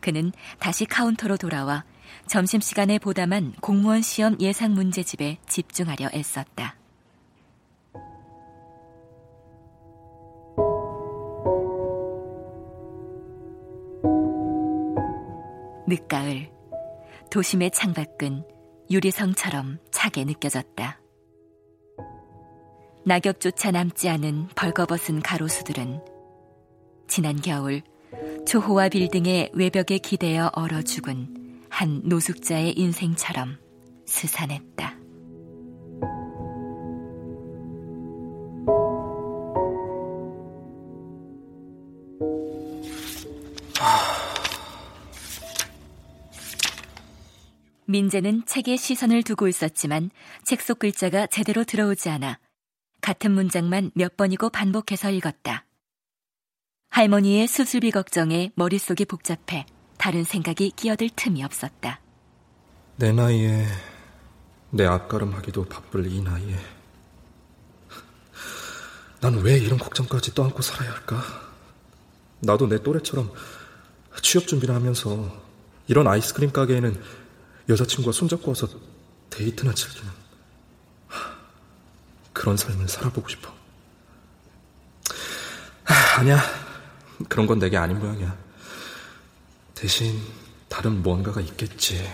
그는 0.01 0.33
다시 0.59 0.85
카운터로 0.85 1.37
돌아와 1.37 1.85
점심시간에 2.27 2.99
보다만 2.99 3.55
공무원 3.61 4.03
시험 4.03 4.37
예상 4.41 4.75
문제집에 4.75 5.39
집중하려 5.47 6.11
애썼다. 6.13 6.77
늦가을 15.87 16.51
도심의 17.31 17.71
창밖은 17.71 18.45
유리성처럼 18.91 19.79
차게 19.91 20.25
느껴졌다. 20.25 21.02
낙엽조차 23.05 23.73
남지 23.73 24.09
않은 24.09 24.49
벌거벗은 24.55 25.23
가로수들은 25.23 26.01
지난 27.09 27.41
겨울 27.41 27.83
초호화 28.47 28.89
빌딩의 28.91 29.51
외벽에 29.55 29.99
기대어 29.99 30.51
얼어 30.55 30.83
죽은 30.83 31.63
한 31.69 32.03
노숙자의 32.05 32.79
인생처럼 32.79 33.59
스산했다. 34.07 34.97
민재는 47.87 48.45
책에 48.47 48.77
시선을 48.77 49.23
두고 49.23 49.49
있었지만 49.49 50.11
책 50.45 50.63
속 50.63 50.79
글자가 50.79 51.27
제대로 51.27 51.65
들어오지 51.65 52.09
않아 52.09 52.39
같은 53.03 53.33
문장만 53.33 53.91
몇 53.95 54.17
번이고 54.17 54.49
반복해서 54.49 55.11
읽었다. 55.11 55.67
할머니의 56.91 57.49
수술비 57.49 57.91
걱정에 57.91 58.53
머릿속이 58.55 59.05
복잡해 59.05 59.67
다른 59.99 60.25
생각이 60.25 60.71
끼어들 60.77 61.11
틈이 61.15 61.43
없었다. 61.45 62.01
내 62.97 63.13
나이에 63.13 63.67
내 64.71 64.87
앞가름하기도 64.87 65.67
바쁠 65.67 66.07
이 66.07 66.23
나이에 66.23 66.57
난 69.21 69.35
왜 69.43 69.57
이런 69.59 69.79
걱정까지 69.79 70.35
떠안고 70.35 70.63
살아야 70.63 70.93
할까? 70.93 71.23
나도 72.41 72.69
내 72.69 72.83
또래처럼 72.83 73.33
취업 74.21 74.47
준비를 74.49 74.75
하면서 74.75 75.41
이런 75.87 76.07
아이스크림 76.09 76.53
가게에는 76.53 77.01
여자친구와 77.69 78.13
손잡고 78.13 78.51
와서 78.51 78.69
데이트나 79.31 79.75
즐기는 79.75 80.22
그런 82.43 82.57
삶을 82.57 82.89
살아보고 82.89 83.29
싶어. 83.29 83.55
하, 85.85 86.19
아니야. 86.19 86.41
그런 87.29 87.47
건 87.47 87.61
내게 87.61 87.77
아닌 87.77 88.01
모양이야. 88.01 88.37
대신 89.77 90.21
다른 90.69 91.03
무언가가 91.03 91.41
있겠지. 91.41 92.05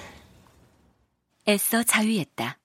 애써 1.49 1.83
자위했다. 1.83 2.59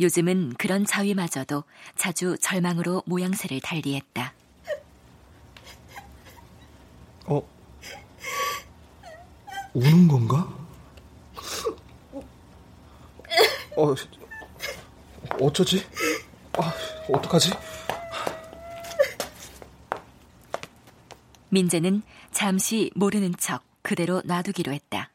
요즘은 0.00 0.54
그런 0.54 0.84
자위마저도 0.84 1.62
자주 1.94 2.36
절망으로 2.40 3.04
모양새를 3.06 3.60
달리했다. 3.60 4.34
어? 7.26 7.48
우는 9.72 10.08
건가? 10.08 10.52
어, 13.76 13.94
어쩌지? 15.40 15.86
아, 16.58 16.72
어떡하지? 17.12 17.50
민재는 21.50 22.02
잠시 22.32 22.90
모르는 22.94 23.34
척 23.38 23.62
그대로 23.82 24.22
놔두기로 24.24 24.72
했다. 24.72 25.10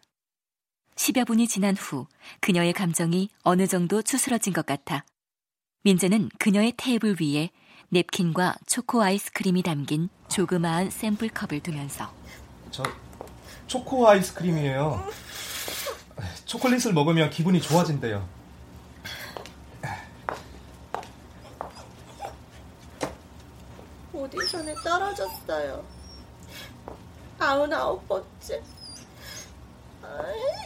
10여 0.96 1.26
분이 1.26 1.48
지난 1.48 1.76
후 1.76 2.08
그녀의 2.42 2.74
감정이 2.74 3.30
어느 3.44 3.68
정도 3.68 4.02
추스러진 4.02 4.54
것 4.54 4.66
같아 4.66 5.04
민재는 5.84 6.30
그녀의 6.38 6.74
테이블 6.78 7.16
위에 7.20 7.50
냅킨과 7.90 8.56
초코 8.68 9.02
아이스크림이 9.02 9.64
담긴 9.64 10.10
조그마한 10.30 10.92
샘플 10.92 11.30
컵을 11.30 11.62
두면서 11.62 12.14
저 12.70 12.84
초코 13.68 14.08
아이스크림이에요. 14.08 15.06
초콜릿을 16.46 16.94
먹으면 16.94 17.30
기분이 17.30 17.62
좋아진대요. 17.62 18.28
오디션에 24.14 24.71
떨어졌어요. 24.84 25.84
아흔아홉 27.40 28.08
번째. 28.08 28.62
아, 30.04 30.24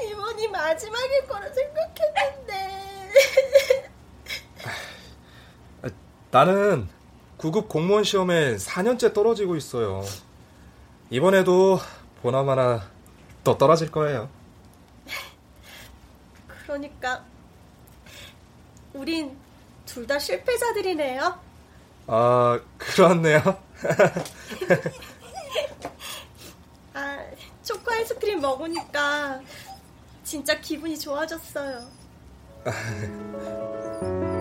이번이 0.09 0.47
마지막일 0.49 1.27
거라 1.27 1.47
생각했는데. 1.53 3.11
나는 6.31 6.89
9급 7.37 7.69
공무원 7.69 8.03
시험에 8.03 8.55
4년째 8.57 9.13
떨어지고 9.13 9.55
있어요. 9.55 10.03
이번에도 11.09 11.79
보나마나 12.21 12.89
또 13.43 13.57
떨어질 13.57 13.89
거예요. 13.91 14.29
그러니까 16.63 17.23
우린 18.93 19.37
둘 19.85 20.07
다 20.07 20.17
실패자들이네요. 20.19 21.39
아, 22.07 22.59
그렇네요. 22.77 23.39
아, 26.93 27.25
초코 27.63 27.91
아이스크림 27.91 28.39
먹으니까 28.41 29.41
진짜 30.23 30.59
기분이 30.59 30.97
좋아졌어요. 30.97 31.87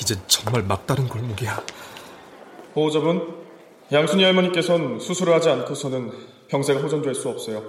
이제 0.00 0.16
정말 0.26 0.62
막다른 0.64 1.08
골목이야. 1.08 1.62
보호자분, 2.74 3.36
양순이 3.92 4.24
할머니께서는 4.24 4.98
수술을 4.98 5.32
하지 5.32 5.48
않고서는 5.48 6.12
병세가 6.52 6.82
호전될 6.82 7.14
수 7.14 7.30
없어요. 7.30 7.62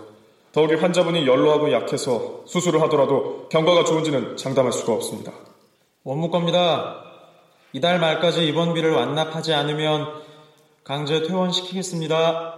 더욱이 0.51 0.75
환자분이 0.75 1.25
연로하고 1.25 1.71
약해서 1.71 2.43
수술을 2.45 2.81
하더라도 2.83 3.47
경과가 3.47 3.85
좋은지는 3.85 4.35
장담할 4.35 4.73
수가 4.73 4.91
없습니다. 4.93 5.31
원무과입니다. 6.03 7.01
이달 7.71 7.99
말까지 7.99 8.45
입원비를 8.45 8.91
완납하지 8.91 9.53
않으면 9.53 10.21
강제 10.83 11.23
퇴원시키겠습니다. 11.23 12.57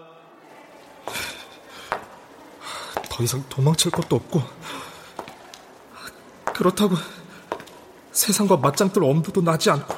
더 3.09 3.23
이상 3.23 3.43
도망칠 3.47 3.91
것도 3.91 4.15
없고 4.15 4.41
그렇다고 6.53 6.95
세상과 8.11 8.57
맞짱 8.57 8.91
뜰 8.91 9.03
엄두도 9.03 9.41
나지 9.41 9.69
않고 9.69 9.95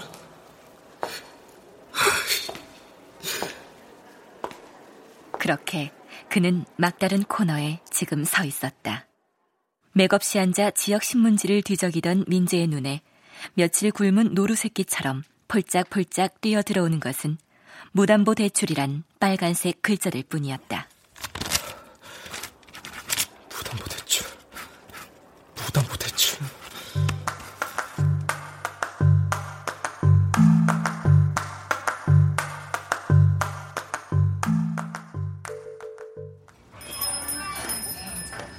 그렇게 5.39 5.91
그는 6.29 6.65
막다른 6.75 7.23
코너에 7.23 7.79
지금 7.89 8.23
서 8.23 8.43
있었다. 8.43 9.05
맥없이 9.93 10.39
앉아 10.39 10.71
지역 10.71 11.03
신문지를 11.03 11.63
뒤적이던 11.63 12.25
민재의 12.27 12.67
눈에 12.67 13.01
며칠 13.55 13.91
굶은 13.91 14.33
노루새끼처럼 14.33 15.23
폴짝폴짝 15.47 16.41
뛰어 16.41 16.61
들어오는 16.61 16.99
것은 16.99 17.37
무담보 17.93 18.35
대출이란 18.35 19.03
빨간색 19.19 19.81
글자들 19.81 20.23
뿐이었다. 20.29 20.87
무담보 23.49 23.85
대출, 23.85 24.27
무담보 25.55 25.96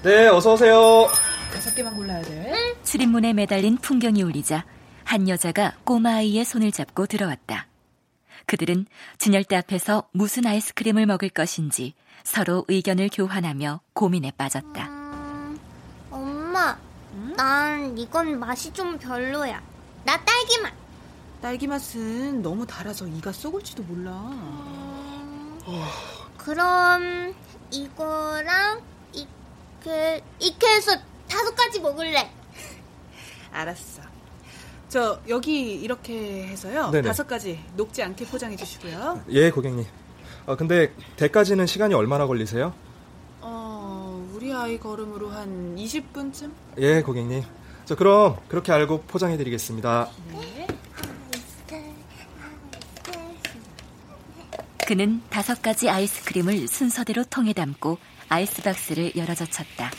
네, 0.08 0.26
어서 0.28 0.54
오세요. 0.54 1.06
다섯 1.52 1.74
개만 1.74 1.94
골라야 1.94 2.22
돼. 2.22 2.74
출입문에 2.82 3.34
매달린 3.34 3.76
풍경이 3.76 4.22
울리자 4.22 4.64
한 5.04 5.28
여자가 5.28 5.74
꼬마 5.84 6.14
아이의 6.14 6.46
손을 6.46 6.72
잡고 6.72 7.04
들어왔다. 7.04 7.66
그들은 8.46 8.86
진열대 9.18 9.54
앞에서 9.56 10.08
무슨 10.12 10.46
아이스크림을 10.46 11.04
먹을 11.04 11.28
것인지 11.28 11.92
서로 12.24 12.64
의견을 12.68 13.10
교환하며 13.12 13.82
고민에 13.92 14.32
빠졌다. 14.38 14.88
엄마, 16.10 16.78
난 17.36 17.98
이건 17.98 18.38
맛이 18.38 18.72
좀 18.72 18.96
별로야. 18.96 19.60
나 20.04 20.24
딸기맛. 20.24 20.72
딸기 21.42 21.66
맛은 21.66 22.40
너무 22.40 22.66
달아서 22.66 23.06
이가 23.08 23.30
썩을지도 23.30 23.82
몰라. 23.82 24.14
그럼 26.38 27.34
이거랑 27.70 28.80
이렇게 29.88 30.22
이렇게 30.40 30.66
해서 30.68 30.92
다섯 31.28 31.54
가지 31.54 31.80
먹을래. 31.80 32.30
알았어. 33.50 34.02
저 34.88 35.20
여기 35.28 35.74
이렇게 35.74 36.46
해서요. 36.46 36.90
네네. 36.90 37.08
다섯 37.08 37.26
가지 37.26 37.58
녹지 37.74 38.02
않게 38.02 38.26
포장해 38.26 38.56
주시고요. 38.56 39.22
예, 39.30 39.50
고객님. 39.50 39.86
아, 40.46 40.56
근데 40.56 40.92
대까지는 41.16 41.66
시간이 41.66 41.94
얼마나 41.94 42.26
걸리세요? 42.26 42.74
어, 43.40 44.28
우리 44.34 44.52
아이 44.52 44.78
걸음으로 44.78 45.28
한 45.30 45.76
20분쯤? 45.76 46.50
예, 46.78 47.02
고객님. 47.02 47.42
자, 47.84 47.94
그럼 47.94 48.36
그렇게 48.48 48.72
알고 48.72 49.02
포장해 49.02 49.36
드리겠습니다. 49.36 50.08
그는 54.86 55.20
다섯 55.28 55.60
가지 55.60 55.90
아이스크림을 55.90 56.66
순서대로 56.66 57.22
통에 57.24 57.52
담고 57.52 57.98
아이스박스를 58.28 59.12
열어 59.16 59.34
젖혔다. 59.34 59.90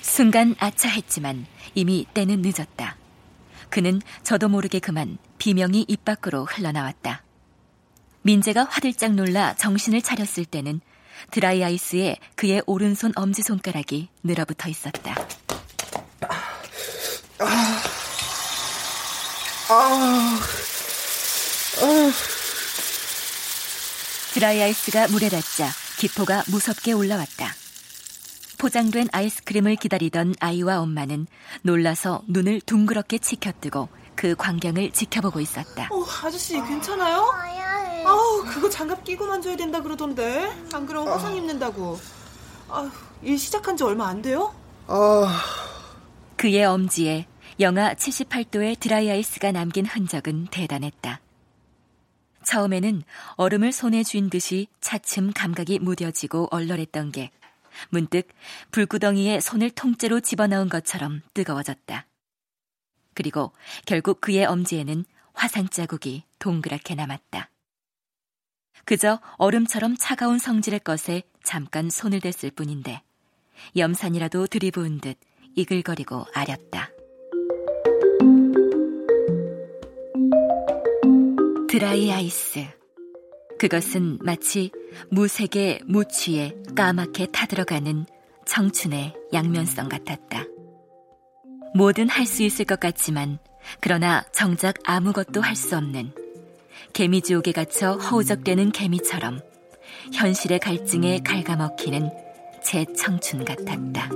순간 0.00 0.56
아차했지만 0.58 1.46
이미 1.74 2.04
때는 2.12 2.42
늦었다. 2.42 2.96
그는 3.70 4.00
저도 4.24 4.48
모르게 4.48 4.80
그만 4.80 5.18
비명이 5.38 5.84
입 5.86 6.04
밖으로 6.04 6.44
흘러나왔다. 6.44 7.22
민재가 8.22 8.64
화들짝 8.64 9.12
놀라 9.12 9.54
정신을 9.54 10.02
차렸을 10.02 10.44
때는 10.44 10.80
드라이 11.30 11.62
아이스에 11.62 12.16
그의 12.34 12.62
오른손 12.66 13.12
엄지손가락이 13.14 14.08
늘어붙어 14.24 14.68
있었다. 14.68 15.14
아, 17.40 17.87
드라이 24.32 24.62
아이스가 24.62 25.08
물에 25.08 25.28
닿자 25.28 25.68
기포가 25.98 26.44
무섭게 26.48 26.92
올라왔다. 26.92 27.52
포장된 28.58 29.08
아이스크림을 29.12 29.76
기다리던 29.76 30.34
아이와 30.40 30.80
엄마는 30.80 31.26
놀라서 31.62 32.22
눈을 32.28 32.60
둥그렇게 32.62 33.18
치켜뜨고 33.18 33.88
그 34.16 34.34
광경을 34.34 34.90
지켜보고 34.92 35.38
있었다. 35.40 35.88
어, 35.92 36.04
아저씨 36.24 36.54
괜찮아요? 36.54 37.30
아우, 38.04 38.44
그거 38.46 38.68
장갑 38.68 39.04
끼고 39.04 39.26
만져야 39.26 39.54
된다 39.56 39.80
그러던데. 39.82 40.50
안 40.72 40.86
그러면 40.86 41.12
화상 41.12 41.36
입는다고. 41.36 42.00
아휴, 42.70 42.90
일 43.22 43.38
시작한 43.38 43.76
지 43.76 43.84
얼마 43.84 44.08
안 44.08 44.22
돼요? 44.22 44.54
아. 44.88 45.40
그의 46.36 46.64
엄지에 46.64 47.26
영하 47.60 47.94
78도의 47.94 48.78
드라이아이스가 48.78 49.52
남긴 49.52 49.86
흔적은 49.86 50.46
대단했다. 50.46 51.20
처음에는 52.44 53.02
얼음을 53.36 53.72
손에 53.72 54.02
쥔 54.04 54.30
듯이 54.30 54.68
차츰 54.80 55.32
감각이 55.32 55.80
무뎌지고 55.80 56.48
얼얼했던 56.50 57.12
게 57.12 57.30
문득 57.90 58.28
불구덩이에 58.70 59.40
손을 59.40 59.70
통째로 59.70 60.20
집어넣은 60.20 60.68
것처럼 60.68 61.22
뜨거워졌다. 61.34 62.06
그리고 63.14 63.52
결국 63.84 64.20
그의 64.20 64.46
엄지에는 64.46 65.04
화상 65.34 65.68
자국이 65.68 66.24
동그랗게 66.38 66.94
남았다. 66.94 67.50
그저 68.84 69.20
얼음처럼 69.36 69.96
차가운 69.98 70.38
성질의 70.38 70.80
것에 70.80 71.22
잠깐 71.42 71.90
손을 71.90 72.20
댔을 72.20 72.50
뿐인데 72.50 73.02
염산이라도 73.76 74.46
들이부은 74.46 75.00
듯 75.00 75.18
이글거리고 75.56 76.26
아렸다. 76.32 76.90
드라이 81.68 82.10
아이스. 82.10 82.66
그것은 83.58 84.18
마치 84.22 84.70
무색의 85.10 85.80
무취에 85.86 86.54
까맣게 86.74 87.26
타들어가는 87.26 88.06
청춘의 88.46 89.14
양면성 89.34 89.88
같았다. 89.88 90.44
뭐든 91.74 92.08
할 92.08 92.24
수 92.26 92.42
있을 92.42 92.64
것 92.64 92.80
같지만 92.80 93.38
그러나 93.80 94.24
정작 94.32 94.76
아무것도 94.84 95.42
할 95.42 95.54
수 95.56 95.76
없는 95.76 96.12
개미지옥에 96.94 97.52
갇혀 97.52 97.92
허우적대는 97.92 98.72
개미처럼 98.72 99.40
현실의 100.14 100.60
갈증에 100.60 101.18
갉아먹히는 101.18 102.10
제 102.62 102.86
청춘 102.96 103.44
같았다. 103.44 104.08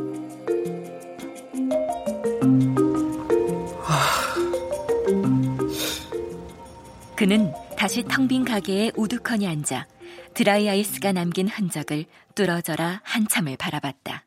그는 7.16 7.53
다시 7.77 8.03
텅 8.05 8.27
빈 8.29 8.44
가게에 8.44 8.92
우두커니 8.96 9.46
앉아 9.46 9.87
드라이 10.35 10.68
아이스가 10.68 11.12
남긴 11.12 11.48
흔적을 11.48 12.07
뚫어져라 12.35 13.01
한참을 13.05 13.57
바라봤다. 13.57 14.25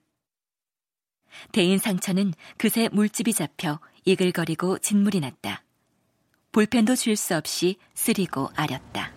대인 1.52 1.80
상처는 1.80 2.34
그새 2.58 2.90
물집이 2.92 3.34
잡혀 3.34 3.80
이글거리고 4.06 4.80
진물이 4.80 5.20
났다. 5.20 5.64
볼펜도 6.52 6.96
쥘 6.96 7.16
수 7.18 7.36
없이 7.36 7.78
쓰리고 7.94 8.50
아렸다. 8.56 9.12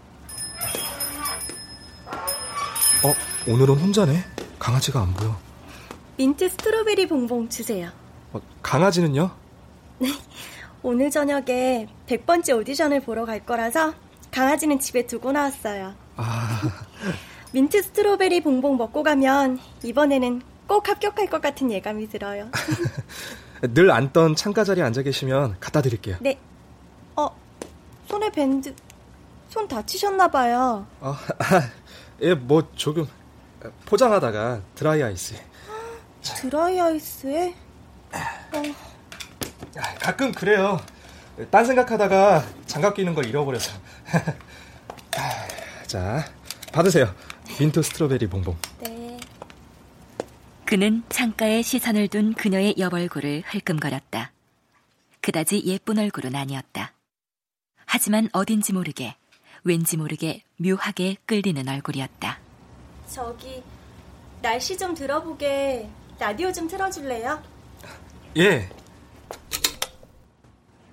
어, 3.04 3.14
오늘은 3.50 3.76
혼자네. 3.76 4.24
강아지가 4.58 5.00
안 5.02 5.12
보여. 5.14 5.38
mint 6.16 6.48
strawberry 6.48 7.06
bonbon 7.06 7.48
주세요. 7.48 7.92
어, 8.32 8.40
강아지는요? 8.62 9.30
네. 10.82 10.88
오늘 10.88 11.10
저녁에 11.10 11.88
100번째 12.06 12.56
오디션을 12.58 13.00
보러 13.00 13.24
갈 13.24 13.44
거라서 13.44 13.94
강아지는 14.30 14.78
집에 14.78 15.06
두고 15.06 15.32
나왔어요. 15.32 15.94
아. 16.16 16.60
mint 17.52 17.82
strawberry 17.82 18.42
bonbon 18.42 18.76
먹고 18.76 19.02
가면 19.02 19.58
이번에는 19.82 20.42
꼭 20.66 20.88
합격할 20.88 21.28
것 21.28 21.40
같은 21.40 21.70
예감이 21.70 22.08
들어요. 22.08 22.50
늘 23.74 23.90
앉던 23.90 24.36
창가 24.36 24.64
자리에 24.64 24.84
앉아 24.84 25.02
계시면 25.02 25.56
갖다 25.58 25.80
드릴게요. 25.80 26.16
네. 26.20 26.38
어, 27.16 27.28
손에 28.06 28.30
밴드, 28.30 28.74
손 29.48 29.66
다치셨나 29.66 30.28
봐요. 30.28 30.86
어, 31.00 31.16
아, 31.38 31.68
예, 32.20 32.34
뭐 32.34 32.70
조금 32.76 33.08
포장하다가 33.86 34.60
드라이 34.74 35.02
아이스. 35.02 35.34
드라이 36.22 36.78
아이스에? 36.78 37.54
어. 38.12 38.87
가끔 40.00 40.32
그래요. 40.32 40.80
딴 41.50 41.64
생각하다가 41.64 42.44
장갑 42.66 42.94
끼는 42.94 43.14
걸 43.14 43.26
잊어버려서. 43.26 43.72
자, 45.86 46.24
받으세요. 46.72 47.14
mint 47.58 47.82
strawberry 47.82 48.28
bonbon. 48.28 48.56
네. 48.80 49.18
그는 50.64 51.02
창가에 51.08 51.62
시선을 51.62 52.08
둔 52.08 52.34
그녀의 52.34 52.74
옆얼굴을 52.78 53.44
흘끔거렸다. 53.46 54.32
그다지 55.20 55.62
예쁜 55.64 55.98
얼굴은 55.98 56.34
아니었다. 56.34 56.92
하지만 57.86 58.28
어딘지 58.32 58.72
모르게, 58.72 59.16
왠지 59.64 59.96
모르게 59.96 60.42
묘하게 60.58 61.16
끌리는 61.24 61.66
얼굴이었다. 61.66 62.38
저기, 63.08 63.62
날씨 64.42 64.76
좀 64.76 64.94
들어보게 64.94 65.88
라디오 66.18 66.52
좀 66.52 66.68
틀어줄래요? 66.68 67.42
예. 68.36 68.68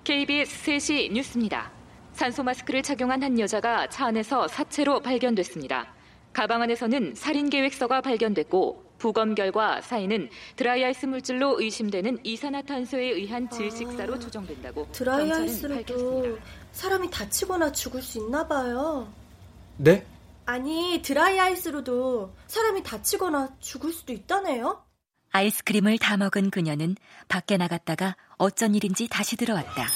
KBS 0.04 0.64
3시 0.64 1.12
뉴스입니다. 1.12 1.70
산소 2.12 2.42
마스크를 2.42 2.82
착용한 2.82 3.22
한 3.22 3.38
여자가 3.38 3.88
차 3.88 4.06
안에서 4.06 4.48
사체로 4.48 5.00
발견됐습니다. 5.00 5.92
가방 6.32 6.62
안에서는 6.62 7.14
살인 7.14 7.50
계획서가 7.50 8.00
발견됐고 8.02 8.84
부검 8.98 9.34
결과 9.34 9.80
사인은 9.80 10.30
드라이아이스 10.56 11.06
물질로 11.06 11.60
의심되는 11.60 12.20
이산화탄소에 12.22 13.04
의한 13.04 13.50
질식사로 13.50 14.14
아, 14.14 14.18
추정된다고 14.18 14.88
드라이아이스로도 14.92 16.38
사람이 16.72 17.10
다치거나 17.10 17.72
죽을 17.72 18.00
수 18.00 18.18
있나 18.18 18.46
봐요. 18.46 19.12
네? 19.76 20.06
아니 20.46 21.00
드라이아이스로도 21.02 22.32
사람이 22.46 22.82
다치거나 22.82 23.56
죽을 23.60 23.92
수도 23.92 24.12
있다네요. 24.12 24.85
아이스크림을 25.36 25.98
다 25.98 26.16
먹은 26.16 26.50
그녀는 26.50 26.96
밖에 27.28 27.56
나갔다가 27.58 28.16
어쩐 28.38 28.74
일인지 28.74 29.06
다시 29.08 29.36
들어왔다. 29.36 29.86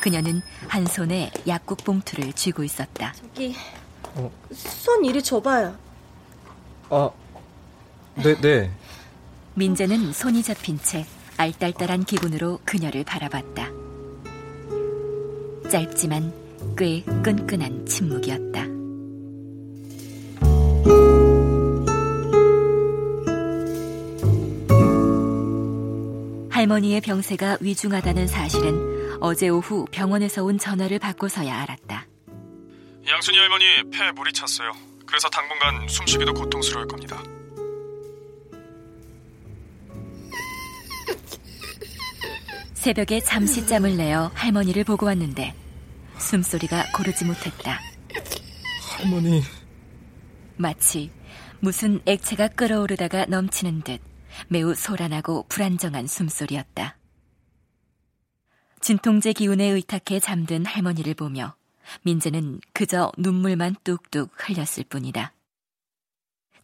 그녀는 0.00 0.42
한 0.66 0.86
손에 0.86 1.30
약국 1.46 1.84
봉투를 1.84 2.32
쥐고 2.32 2.64
있었다. 2.64 3.12
저기 3.12 3.54
어. 4.14 4.30
손 4.52 5.04
이리 5.04 5.22
줘봐요. 5.22 5.76
아, 6.90 7.10
네, 8.16 8.34
네. 8.40 8.72
민재는 9.54 10.12
손이 10.12 10.42
잡힌 10.42 10.78
채 10.78 11.06
알딸딸한 11.36 12.04
기분으로 12.04 12.58
그녀를 12.64 13.04
바라봤다. 13.04 13.70
짧지만 15.70 16.32
꽤 16.76 17.02
끈끈한 17.02 17.86
침묵이었다. 17.86 18.77
할머니의 26.58 27.00
병세가 27.02 27.58
위중하다는 27.60 28.26
사실은 28.26 29.16
어제 29.20 29.48
오후 29.48 29.86
병원에서 29.92 30.42
온 30.42 30.58
전화를 30.58 30.98
받고서야 30.98 31.56
알았다. 31.56 32.04
양순이 33.06 33.38
할머니 33.38 33.64
폐에 33.92 34.10
물이 34.10 34.32
찼어요. 34.32 34.72
그래서 35.06 35.28
당분간 35.30 35.86
숨쉬기도 35.86 36.34
고통스러울 36.34 36.88
겁니다. 36.88 37.22
새벽에 42.74 43.20
잠시 43.20 43.64
짬을 43.64 43.96
내어 43.96 44.32
할머니를 44.34 44.82
보고 44.82 45.06
왔는데 45.06 45.54
숨소리가 46.18 46.86
고르지 46.92 47.24
못했다. 47.24 47.80
할머니. 48.96 49.44
마치 50.56 51.12
무슨 51.60 52.00
액체가 52.04 52.48
끓어오르다가 52.48 53.26
넘치는 53.26 53.82
듯 53.82 54.00
매우 54.46 54.74
소란하고 54.74 55.46
불안정한 55.48 56.06
숨소리였다. 56.06 56.96
진통제 58.80 59.32
기운에 59.32 59.64
의탁해 59.64 60.20
잠든 60.20 60.64
할머니를 60.64 61.14
보며 61.14 61.56
민재는 62.02 62.60
그저 62.72 63.10
눈물만 63.18 63.74
뚝뚝 63.82 64.30
흘렸을 64.36 64.84
뿐이다. 64.88 65.32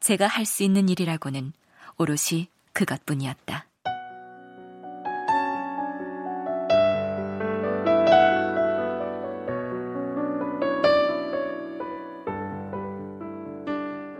제가 0.00 0.26
할 0.26 0.46
수 0.46 0.62
있는 0.62 0.88
일이라고는 0.88 1.52
오롯이 1.98 2.48
그것뿐이었다. 2.72 3.66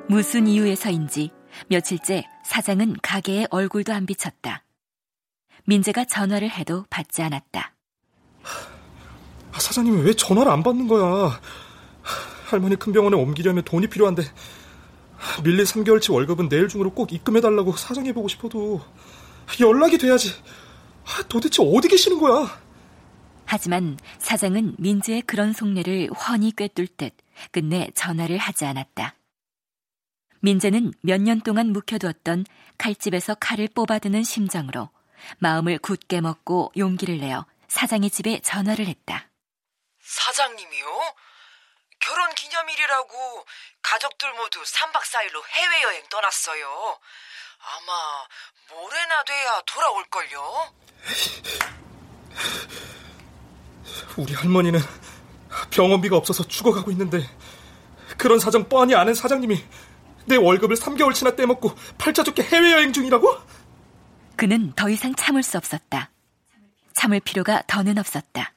무슨 0.08 0.46
이유에서인지 0.46 1.30
며칠째 1.68 2.24
사장은 2.44 2.96
가게에 3.02 3.46
얼굴도 3.50 3.92
안 3.92 4.06
비쳤다. 4.06 4.64
민재가 5.64 6.04
전화를 6.04 6.50
해도 6.50 6.84
받지 6.90 7.22
않았다. 7.22 7.74
아, 9.52 9.58
사장님이 9.58 10.02
왜 10.02 10.14
전화를 10.14 10.50
안 10.50 10.62
받는 10.62 10.88
거야? 10.88 11.40
할머니 12.46 12.76
큰 12.76 12.92
병원에 12.92 13.16
옮기려면 13.16 13.64
돈이 13.64 13.86
필요한데 13.88 14.22
밀린 15.42 15.64
3개월치 15.64 16.12
월급은 16.12 16.48
내일 16.48 16.68
중으로 16.68 16.92
꼭 16.92 17.12
입금해달라고 17.12 17.76
사정해보고 17.76 18.28
싶어도 18.28 18.82
연락이 19.60 19.98
돼야지. 19.98 20.30
아, 21.04 21.22
도대체 21.28 21.62
어디 21.64 21.88
계시는 21.88 22.18
거야? 22.18 22.62
하지만 23.46 23.98
사장은 24.18 24.76
민지의 24.78 25.22
그런 25.22 25.52
속내를 25.52 26.10
훤히 26.10 26.52
꿰뚫 26.52 26.96
듯 26.96 27.12
끝내 27.52 27.90
전화를 27.94 28.38
하지 28.38 28.64
않았다. 28.64 29.14
민재는 30.48 30.92
몇 31.00 31.22
년 31.22 31.40
동안 31.40 31.72
묵혀두었던 31.72 32.44
칼집에서 32.76 33.34
칼을 33.36 33.66
뽑아드는 33.74 34.22
심정으로 34.24 34.90
마음을 35.38 35.78
굳게 35.78 36.20
먹고 36.20 36.70
용기를 36.76 37.16
내어 37.18 37.46
사장의 37.68 38.10
집에 38.10 38.40
전화를 38.40 38.86
했다. 38.86 39.30
사장님이요? 40.02 40.84
결혼 41.98 42.34
기념일이라고 42.34 43.46
가족들 43.80 44.34
모두 44.34 44.60
3박 44.60 45.00
4일로 45.00 45.42
해외여행 45.48 46.02
떠났어요. 46.10 46.98
아마 47.64 48.26
모레나 48.82 49.24
돼야 49.24 49.62
돌아올걸요? 49.62 50.74
우리 54.18 54.34
할머니는 54.34 54.78
병원비가 55.70 56.16
없어서 56.18 56.46
죽어가고 56.46 56.90
있는데 56.90 57.26
그런 58.18 58.38
사정 58.38 58.68
뻔히 58.68 58.94
아는 58.94 59.14
사장님이 59.14 59.64
내 60.26 60.36
월급을 60.36 60.76
3개월치나 60.76 61.36
떼먹고 61.36 61.74
팔자 61.98 62.22
좋게 62.24 62.42
해외여행 62.42 62.92
중이라고? 62.92 63.36
그는 64.36 64.72
더 64.74 64.88
이상 64.88 65.14
참을 65.14 65.42
수 65.42 65.56
없었다. 65.56 66.10
참을 66.92 67.20
필요가 67.20 67.62
더는 67.66 67.98
없었다. 67.98 68.54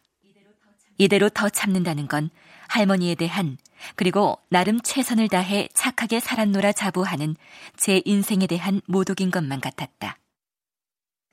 이대로 0.98 1.30
더 1.30 1.50
참는다는 1.50 2.08
건 2.08 2.30
할머니에 2.68 3.16
대한 3.16 3.58
그리고 3.96 4.40
나름 4.50 4.82
최선을 4.82 5.30
다해 5.30 5.70
착하게 5.74 6.20
살았노라 6.20 6.72
자부하는 6.74 7.36
제 7.76 8.02
인생에 8.06 8.48
대한 8.48 8.82
모독인 8.88 9.32
것만 9.32 9.62
같았다. 9.62 10.18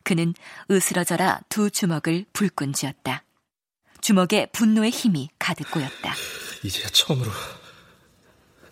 그는 0.02 0.34
으스러져라 0.70 1.40
두 1.48 1.70
주먹을 1.70 2.26
불끈 2.34 2.74
쥐었다. 2.74 3.24
주먹에 4.02 4.46
분노의 4.52 4.90
힘이 4.90 5.30
가득 5.38 5.70
고였다. 5.70 6.14
이제야 6.62 6.86
처음으로 6.88 7.30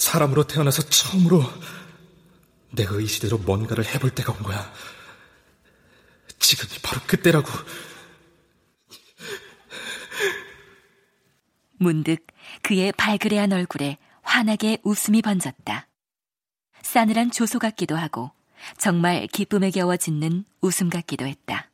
사람으로 0.03 0.49
태어나서 0.49 0.83
처음으로 0.83 1.45
내가 2.73 2.97
의지대로 2.97 3.39
뭔가를 3.39 3.87
해볼 3.87 4.11
때가 4.11 4.33
온 4.33 4.43
거야. 4.43 4.73
지금이 6.41 6.81
바로 6.83 7.01
그때라고. 7.07 7.49
문득 11.79 12.27
그의 12.63 12.93
발그레한 12.93 13.53
얼굴에 13.53 13.99
환하게 14.23 14.79
웃음이 14.83 15.23
번졌다. 15.23 15.89
싸늘한 16.83 17.31
조소 17.31 17.61
같기도 17.61 17.97
하고 17.97 18.33
정말 18.79 19.29
기쁨에 19.29 19.71
겨워 19.71 19.97
짓는 19.97 20.45
웃음 20.61 20.91
같기도 20.91 21.27
했다. 21.27 21.71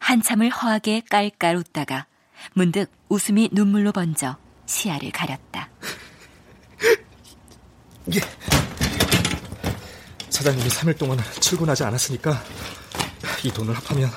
한참을 0.00 0.50
허하게 0.50 1.02
깔깔 1.08 1.56
웃다가 1.56 2.06
문득 2.52 2.92
웃음이 3.08 3.48
눈물로 3.52 3.92
번져 3.92 4.36
시야를 4.66 5.12
가렸다. 5.12 5.70
예. 8.14 8.20
사장님이 10.30 10.68
3일 10.68 10.98
동안 10.98 11.18
출근하지 11.40 11.84
않았으니까 11.84 12.42
이 13.42 13.50
돈을 13.50 13.74
합하면 13.74 14.10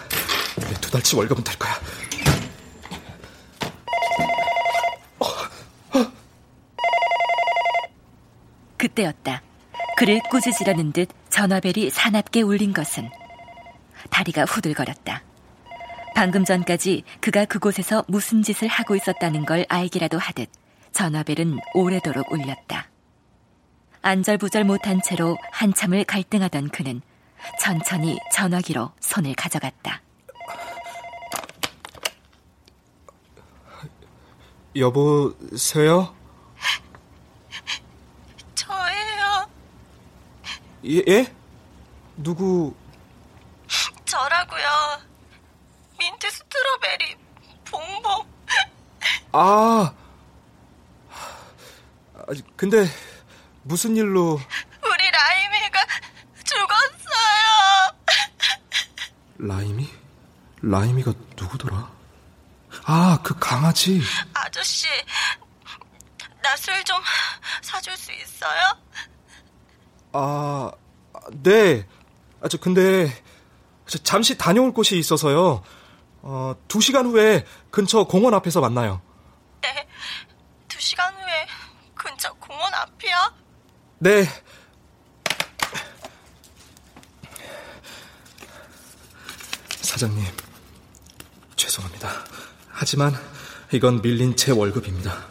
두 0.82 0.92
달치 0.92 1.16
월급은 1.16 1.44
될 1.44 1.58
거야. 1.58 1.80
그때였다. 8.78 9.42
그를 9.98 10.22
꾸짖으려는 10.30 10.94
듯 10.94 11.10
전화벨이 11.30 11.90
사납게 11.90 12.42
울린 12.42 12.74
것은 12.74 13.10
다리가 14.10 14.46
후들거렸다. 14.46 15.24
방금 16.16 16.46
전까지 16.46 17.04
그가 17.20 17.46
그곳에서 17.46 18.06
무슨 18.08 18.42
짓을 18.42 18.68
하고 18.68 18.96
있었다는 18.96 19.46
걸 19.46 19.66
알기라도 19.68 20.18
하듯 20.18 20.50
전화벨은 20.94 21.60
오래도록 21.74 22.32
울렸다. 22.32 22.90
안절부절 24.02 24.64
못한 24.64 25.02
채로 25.02 25.38
한참을 25.52 26.04
갈등하던 26.06 26.70
그는 26.70 27.02
천천히 27.60 28.18
전화기로 28.34 28.92
손을 29.00 29.34
가져갔다. 29.36 30.02
여보세요? 34.76 36.16
저예요. 38.56 39.50
예? 40.86 41.04
예? 41.08 41.34
누구? 42.18 42.74
저라고요. 44.06 44.66
민트 45.98 46.30
스트로베리 46.30 47.16
봉봉. 47.66 48.26
아, 49.32 49.94
아, 52.16 52.24
근데 52.56 52.86
무슨 53.64 53.96
일로? 53.96 54.40
우리 54.84 55.12
라임이가 55.12 55.86
죽었어요. 56.44 57.96
라임이? 59.38 59.90
라임이가 60.62 61.14
누구더라? 61.38 61.92
아, 62.86 63.20
그 63.24 63.38
강아지. 63.40 64.02
아저씨, 64.34 64.88
나 66.42 66.54
술 66.58 66.84
좀 66.84 66.98
사줄 67.62 67.96
수 67.96 68.12
있어요? 68.12 68.78
아, 70.14 70.72
네. 71.32 71.88
아, 72.42 72.48
저 72.48 72.58
근데 72.58 73.08
저 73.88 73.98
잠시 74.00 74.38
다녀올 74.38 74.74
곳이 74.74 74.98
있어서요. 74.98 75.64
어, 76.22 76.54
두 76.68 76.82
시간 76.82 77.06
후에 77.06 77.46
근처 77.72 78.04
공원 78.06 78.34
앞에서 78.34 78.60
만나요. 78.62 79.02
네. 79.62 79.88
두 80.68 80.80
시간 80.82 81.14
후에 81.14 81.48
근처 81.96 82.34
공원 82.34 82.74
앞이요? 82.74 83.34
네. 84.02 84.24
사장님, 89.82 90.24
죄송합니다. 91.58 92.10
하지만 92.70 93.14
이건 93.74 94.02
밀린 94.02 94.38
제 94.38 94.54
월급입니다. 94.54 95.28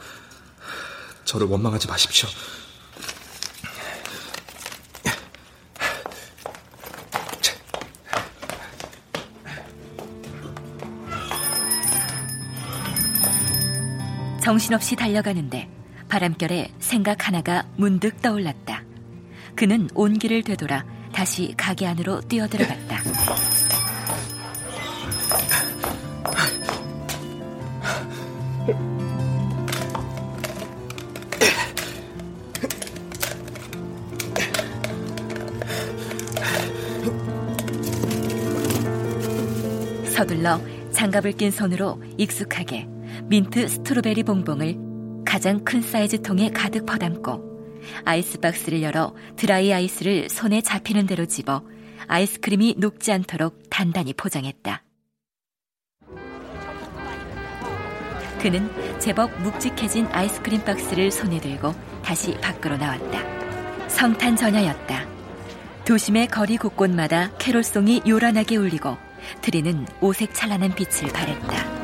저를 1.24 1.46
원망하지 1.46 1.88
마십시오. 1.88 2.28
정신없이 14.42 14.94
달려가는데 14.94 15.77
바람결에 16.09 16.73
생각 16.79 17.29
하나가 17.29 17.66
문득 17.77 18.21
떠올랐다. 18.23 18.83
그는 19.55 19.88
온기를 19.94 20.42
되돌아 20.42 20.85
다시 21.12 21.55
가게 21.57 21.87
안으로 21.87 22.21
뛰어들어갔다. 22.23 23.03
서둘러 40.15 40.61
장갑을 40.92 41.33
낀 41.33 41.50
손으로 41.50 42.02
익숙하게 42.17 42.88
민트 43.29 43.69
스트로베리 43.69 44.25
봉봉을 44.25 44.87
가장 45.29 45.62
큰 45.62 45.83
사이즈 45.83 46.22
통에 46.22 46.48
가득 46.48 46.87
퍼담고 46.87 47.83
아이스박스를 48.06 48.81
열어 48.81 49.14
드라이 49.37 49.74
아이스를 49.74 50.31
손에 50.31 50.62
잡히는 50.62 51.06
대로 51.06 51.26
집어 51.26 51.62
아이스크림이 52.06 52.76
녹지 52.79 53.12
않도록 53.12 53.64
단단히 53.68 54.14
포장했다. 54.14 54.83
그는 58.40 58.70
제법 59.00 59.31
묵직해진 59.42 60.06
아이스크림 60.06 60.64
박스를 60.64 61.10
손에 61.10 61.40
들고 61.40 61.74
다시 62.02 62.35
밖으로 62.40 62.79
나왔다. 62.79 63.88
성탄 63.88 64.35
전야였다. 64.35 65.06
도심의 65.85 66.29
거리 66.29 66.56
곳곳마다 66.56 67.37
캐롤송이 67.37 68.04
요란하게 68.08 68.56
울리고 68.56 68.96
트리는 69.42 69.87
오색 70.00 70.33
찬란한 70.33 70.74
빛을 70.74 71.12
발했다. 71.12 71.77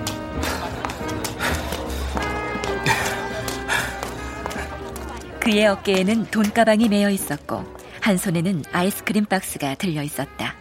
그의 5.44 5.66
어깨에는 5.66 6.30
돈가방이 6.30 6.88
매여 6.88 7.10
있었고 7.10 7.62
한 8.00 8.16
손에는 8.16 8.62
아이스크림 8.72 9.26
박스가 9.26 9.74
들려 9.74 10.02
있었다. 10.02 10.56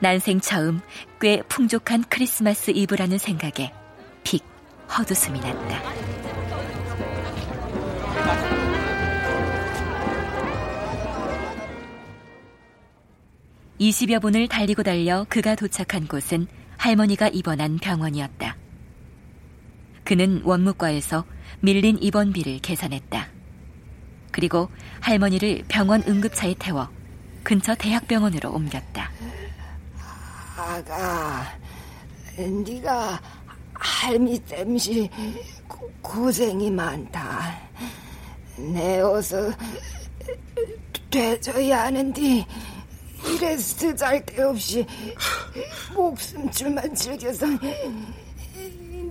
난생 0.00 0.40
처음 0.40 0.80
꽤 1.20 1.40
풍족한 1.42 2.02
크리스마스 2.08 2.72
이브라는 2.72 3.18
생각에 3.18 3.72
픽 4.24 4.42
헛웃음이 4.88 5.38
났다. 5.38 5.82
(20여 13.78 14.20
분을) 14.20 14.48
달리고 14.48 14.82
달려 14.82 15.26
그가 15.28 15.54
도착한 15.54 16.08
곳은 16.08 16.48
할머니가 16.76 17.28
입원한 17.28 17.78
병원이었다. 17.78 18.56
그는 20.02 20.42
원무과에서 20.42 21.24
밀린 21.62 21.98
입원비를 22.02 22.58
계산했다. 22.58 23.28
그리고 24.32 24.68
할머니를 25.00 25.64
병원 25.68 26.02
응급차에 26.06 26.56
태워 26.58 26.88
근처 27.44 27.74
대학병원으로 27.74 28.52
옮겼다. 28.52 29.10
아가, 30.56 31.56
네가 32.36 33.20
할미 33.74 34.40
땜시 34.40 35.08
고생이 36.02 36.70
많다. 36.70 37.60
내 38.56 39.00
어서 39.00 39.52
되져야 41.10 41.84
하는데 41.84 42.46
이래 43.24 43.56
쓰잘데없이 43.56 44.84
목숨줄만 45.94 46.94
즐겨서 46.94 47.46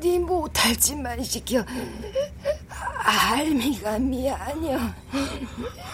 네 0.01 0.17
못할 0.17 0.75
짓만 0.75 1.23
시켜. 1.23 1.63
할미가 2.97 3.99
미안해 3.99 4.75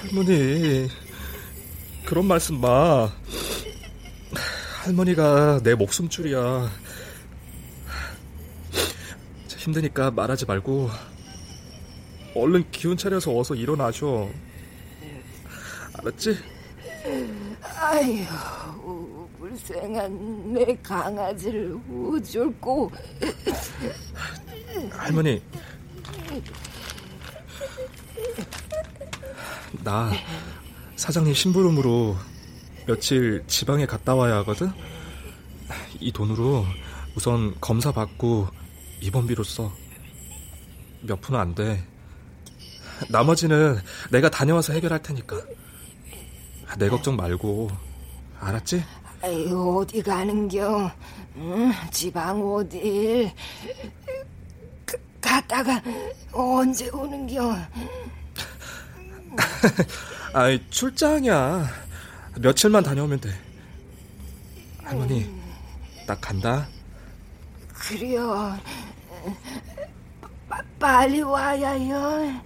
할머니 0.02 0.88
그런 2.06 2.26
말씀 2.26 2.60
마. 2.62 3.12
할머니가 4.84 5.60
내 5.62 5.76
목숨줄이야. 5.76 6.70
힘드니까 9.58 10.12
말하지 10.12 10.46
말고 10.46 10.90
얼른 12.34 12.72
기운 12.72 12.96
차려서 12.96 13.38
어서 13.38 13.54
일어나셔 13.56 14.30
알았지? 16.00 16.38
아휴 17.76 18.26
불쌍한 19.68 20.54
내 20.54 20.76
강아지를 20.82 21.78
우줄고. 21.90 22.92
할머니. 24.92 25.42
나 29.84 30.12
사장님 30.96 31.34
심부름으로 31.34 32.16
며칠 32.88 33.44
지방에 33.48 33.86
갔다 33.86 34.16
와야 34.16 34.38
하거든? 34.38 34.72
이 36.00 36.12
돈으로 36.12 36.66
우선 37.16 37.54
검사 37.60 37.92
받고 37.92 38.48
입원비로 39.02 39.44
써 39.44 39.72
몇 41.02 41.22
푼은 41.22 41.40
안돼. 41.40 41.88
나머지는 43.10 43.78
내가 44.10 44.30
다녀와서 44.30 44.74
해결할 44.74 45.02
테니까. 45.04 45.40
내 46.80 46.90
걱정 46.90 47.16
말고. 47.16 47.70
알았지? 48.40 48.84
아유 49.22 49.78
어디 49.80 50.02
가는겨? 50.02 50.92
응, 51.38 51.72
지방 51.92 52.42
어딜? 52.42 53.32
그, 54.86 54.98
갔다가 55.22 55.82
언제 56.32 56.90
오는겨? 56.90 57.56
아이 60.34 60.60
출장이야. 60.70 61.68
며칠만 62.40 62.84
다녀오면 62.84 63.20
돼. 63.20 63.30
할머니 64.84 65.28
나 66.06 66.16
간다. 66.16 66.68
그래요. 67.74 68.58
빠, 70.48 70.62
빨리 70.80 71.22
와야요 71.22 72.42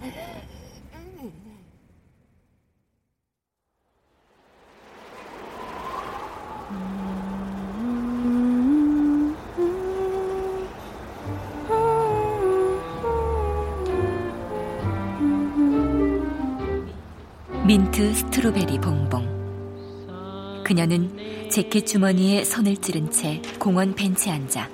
민트 17.64 18.12
스트로베리 18.14 18.80
봉봉. 18.80 20.62
그녀는 20.64 21.48
재킷 21.48 21.86
주머니에 21.86 22.42
손을 22.42 22.76
찌른 22.78 23.12
채 23.12 23.40
공원 23.60 23.94
벤치에 23.94 24.32
앉아 24.32 24.68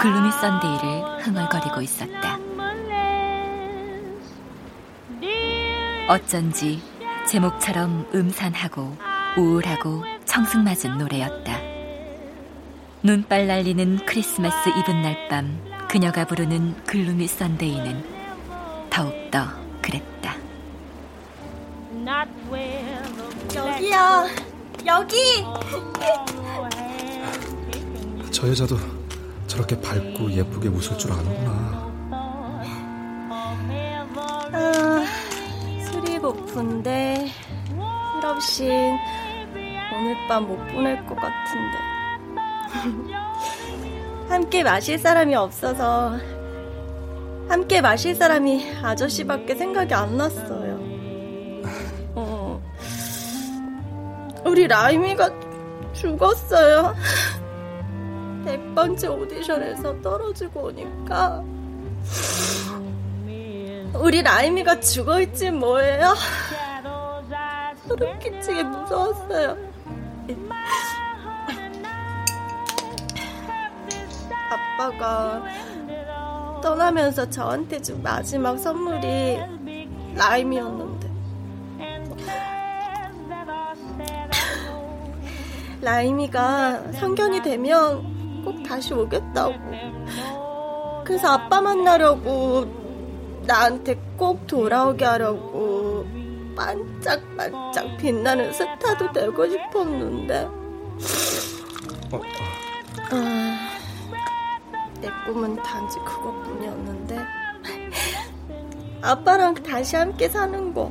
Gloomy 0.00 0.32
Sunday를 0.32 1.20
흥얼거리고 1.22 1.80
있었다. 1.82 2.38
어쩐지 6.08 6.82
제목처럼 7.28 8.08
음산하고 8.12 8.96
우울하고 9.38 10.02
청승맞은 10.24 10.98
노래였다. 10.98 11.60
눈발 13.04 13.46
날리는 13.46 14.04
크리스마스 14.04 14.68
이브 14.70 14.90
날 14.90 15.28
밤 15.28 15.60
그녀가 15.88 16.24
부르는 16.26 16.74
Gloomy 16.86 17.28
Sunday는 17.28 18.04
더욱더 18.90 19.46
그랬다. 19.80 20.13
여기요. 23.54 24.26
여기. 24.86 25.44
저 28.30 28.48
여자도 28.48 28.76
저렇게 29.46 29.80
밝고 29.80 30.30
예쁘게 30.32 30.68
웃을 30.68 30.98
줄 30.98 31.12
아는구나 31.12 31.84
아, 34.52 35.04
술이 35.90 36.18
고픈데 36.18 37.28
실없인 38.16 38.96
오늘 39.96 40.16
밤 40.28 40.44
못 40.46 40.56
보낼 40.68 41.04
것 41.06 41.14
같은데. 41.16 41.78
함께 44.28 44.64
마실 44.64 44.98
사람이 44.98 45.34
없어서 45.36 46.18
함께 47.48 47.80
마실 47.80 48.14
사람이 48.16 48.78
아저씨밖에 48.82 49.54
생각이 49.54 49.94
안 49.94 50.16
났어요. 50.16 50.73
우리 54.54 54.68
라임이가 54.68 55.30
죽었어요. 55.94 56.94
100번째 58.46 59.20
오디션에서 59.20 60.00
떨어지고 60.00 60.66
오니까 60.66 61.42
우리 63.94 64.22
라임이가 64.22 64.78
죽어있지 64.78 65.50
뭐예요? 65.50 66.14
소름 67.88 68.16
끼치게 68.20 68.62
무서웠어요. 68.62 69.56
아빠가 74.78 75.42
떠나면서 76.62 77.28
저한테 77.28 77.82
준 77.82 78.00
마지막 78.04 78.56
선물이 78.56 79.40
라임이었는데 80.14 80.93
라임이가 85.84 86.92
성견이 86.92 87.42
되면 87.42 88.42
꼭 88.42 88.62
다시 88.62 88.94
오겠다고. 88.94 89.54
그래서 91.04 91.28
아빠 91.28 91.60
만나려고 91.60 92.64
나한테 93.46 94.00
꼭 94.16 94.46
돌아오게 94.46 95.04
하려고 95.04 96.06
반짝반짝 96.56 97.98
빛나는 97.98 98.52
스타도 98.52 99.12
되고 99.12 99.48
싶었는데. 99.48 100.48
아, 103.10 103.68
내 105.00 105.10
꿈은 105.26 105.62
단지 105.62 105.98
그것뿐이었는데. 105.98 107.18
아빠랑 109.02 109.54
다시 109.54 109.96
함께 109.96 110.28
사는 110.28 110.72
거. 110.72 110.90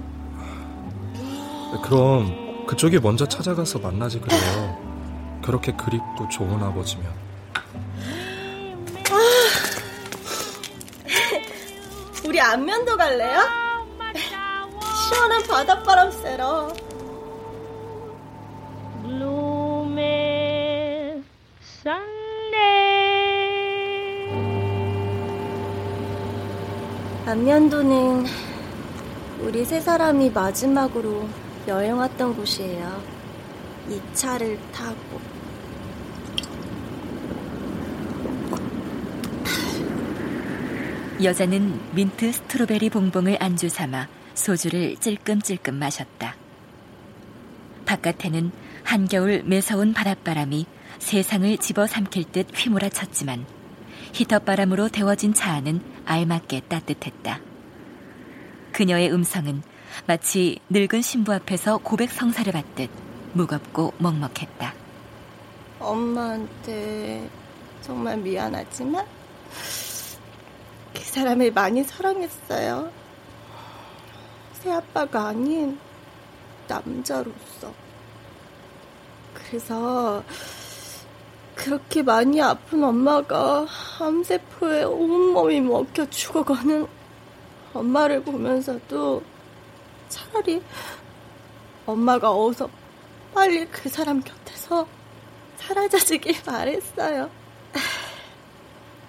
그럼 1.84 2.66
그쪽이 2.68 3.00
먼저 3.00 3.28
찾아가서 3.28 3.80
만나지 3.80 4.20
그래요 4.20 4.83
그렇게 5.44 5.72
그립고 5.74 6.28
좋은 6.30 6.62
아버지면 6.64 7.12
아, 9.12 9.18
우리 12.26 12.42
안면도 12.42 12.98
갈래요? 12.98 13.40
시원한 15.10 15.44
바닷바람 15.44 16.12
쐬러 16.12 16.74
안면도는 27.34 28.26
우리 29.40 29.66
세 29.66 29.82
사람이 29.82 30.30
마지막으로 30.30 31.28
여행 31.68 31.98
왔던 31.98 32.36
곳이에요. 32.36 33.02
이 33.90 34.00
차를 34.14 34.60
타고. 34.72 35.33
여자는 41.24 41.80
민트 41.96 42.34
스트로베리 42.34 42.90
봉봉을 42.90 43.38
안주 43.40 43.70
삼아 43.70 44.10
소주를 44.34 44.98
찔끔찔끔 44.98 45.76
마셨다. 45.76 46.36
바깥에는 47.86 48.52
한겨울 48.84 49.44
매서운 49.46 49.94
바닷바람이 49.94 50.66
세상을 51.00 51.58
집어삼킬 51.60 52.26
듯 52.34 52.48
휘몰아쳤지만 52.54 53.46
히터바람으로 54.14 54.90
데워진 54.90 55.34
차 55.34 55.54
안은 55.54 55.82
알맞게 56.06 56.62
따뜻했다. 56.68 57.40
그녀의 58.74 59.14
음성은 59.14 59.64
마치 60.06 60.60
늙은 60.70 61.02
신부 61.02 61.34
앞에서 61.34 61.78
고백 61.78 62.12
성사를 62.12 62.52
받듯 62.52 62.90
무겁고 63.32 63.94
먹먹했다. 63.98 64.74
엄마한테 65.80 67.30
정말 67.82 68.18
미안하지만 68.18 69.06
그 70.94 71.00
사람을 71.00 71.52
많이 71.52 71.84
사랑했어요. 71.84 72.92
새아빠가 74.54 75.28
아닌 75.30 75.78
남자로서. 76.68 77.74
그래서 79.34 80.24
그렇게 81.56 82.02
많이 82.02 82.42
아픈 82.42 82.84
엄마가 82.84 83.68
암세포에 84.00 84.84
온몸이 84.84 85.62
먹혀 85.62 86.10
죽어가는 86.10 86.88
엄마를 87.74 88.24
보면서도 88.24 89.24
차라리 90.10 90.62
엄마가 91.86 92.32
어서 92.32 92.70
빨리 93.34 93.66
그 93.66 93.90
사람 93.90 94.22
곁에서 94.22 94.88
사라져주길 95.58 96.44
바랬어요. 96.44 97.30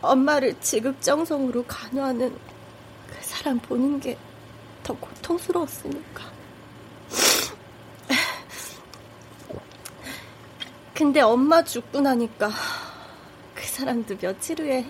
엄마를 0.05 0.59
지극정성으로 0.61 1.65
간호하는 1.65 2.31
그 3.09 3.17
사람 3.23 3.59
보는 3.59 4.01
게 4.01 4.17
더 4.85 4.95
고통스러웠으니까. 4.95 6.23
근데 10.95 11.23
엄마 11.23 11.65
죽고 11.65 12.01
나니까 12.03 12.51
그 13.55 13.67
사람도 13.67 14.19
며칠 14.19 14.61
후에 14.61 14.87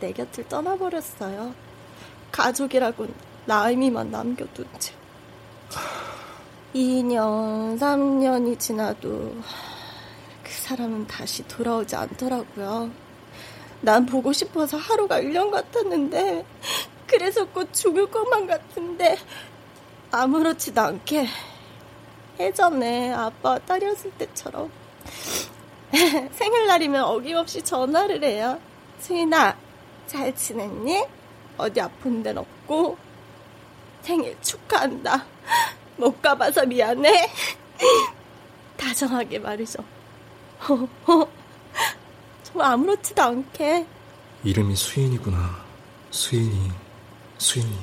내 0.00 0.12
곁을 0.12 0.48
떠나버렸어요. 0.48 1.54
가족이라곤 2.32 3.14
나이미만 3.44 4.10
남겨둔 4.10 4.66
채. 4.80 4.94
2년, 6.74 7.78
3년이 7.78 8.58
지나도 8.58 9.08
그 10.42 10.50
사람은 10.50 11.06
다시 11.06 11.46
돌아오지 11.46 11.94
않더라고요. 11.94 12.90
난 13.84 14.06
보고 14.06 14.32
싶어서 14.32 14.76
하루가 14.76 15.20
1년 15.20 15.50
같았는데, 15.50 16.44
그래서 17.06 17.44
곧 17.46 17.72
죽을 17.72 18.10
것만 18.10 18.46
같은데, 18.46 19.16
아무렇지도 20.10 20.80
않게 20.80 21.26
예전에 22.38 23.12
아빠와 23.12 23.58
딸이었을 23.60 24.12
때처럼 24.12 24.70
생일날이면 26.32 27.04
어김없이 27.04 27.62
전화를 27.62 28.22
해요. 28.24 28.58
수인아, 28.98 29.56
잘 30.06 30.34
지냈니? 30.34 31.04
어디 31.56 31.80
아픈 31.80 32.22
데는 32.22 32.42
없고? 32.42 32.96
생일 34.02 34.36
축하한다. 34.40 35.24
못 35.96 36.20
가봐서 36.20 36.66
미안해. 36.66 37.30
다정하게 38.76 39.38
말이죠. 39.38 39.82
정말 42.54 42.70
아무렇지도 42.72 43.20
않게. 43.20 43.84
이름이 44.44 44.76
수인이구나. 44.76 45.56
수인이, 46.12 46.70
수인이. 47.36 47.76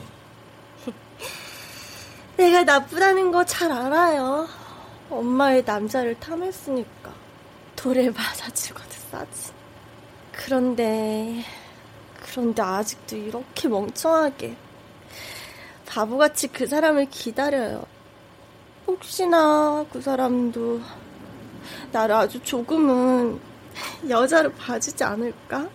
내가 2.38 2.64
나쁘다는 2.64 3.32
거 3.32 3.44
잘 3.44 3.70
알아요. 3.70 4.48
엄마의 5.10 5.64
남자를 5.66 6.18
탐했으니까. 6.20 7.12
돌을 7.76 8.14
맞아 8.14 8.50
죽어도 8.52 8.90
싸지. 9.12 9.52
그런데, 10.32 11.44
그런데 12.22 12.62
아직도 12.62 13.18
이렇게 13.18 13.68
멍청하게 13.68 14.56
바보같이 15.86 16.48
그 16.48 16.66
사람을 16.66 17.10
기다려요. 17.10 17.84
혹시나 18.88 19.86
그 19.92 20.00
사람도 20.02 20.80
나를 21.92 22.16
아주 22.16 22.40
조금은 22.42 23.51
여자로 24.10 24.52
봐주지 24.54 25.04
않을까? 25.04 25.70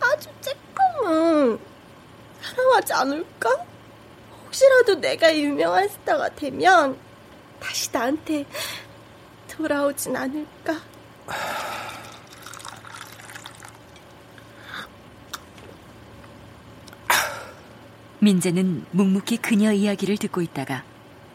아주 0.00 0.28
조금은 0.40 1.58
사랑하지 2.42 2.92
않을까? 2.92 3.50
혹시라도 4.44 4.94
내가 4.96 5.36
유명한 5.36 5.88
스타가 5.88 6.28
되면 6.34 6.96
다시 7.60 7.90
나한테 7.92 8.44
돌아오진 9.48 10.16
않을까? 10.16 10.80
민재는 18.20 18.84
묵묵히 18.90 19.38
그녀 19.38 19.72
이야기를 19.72 20.18
듣고 20.18 20.42
있다가 20.42 20.84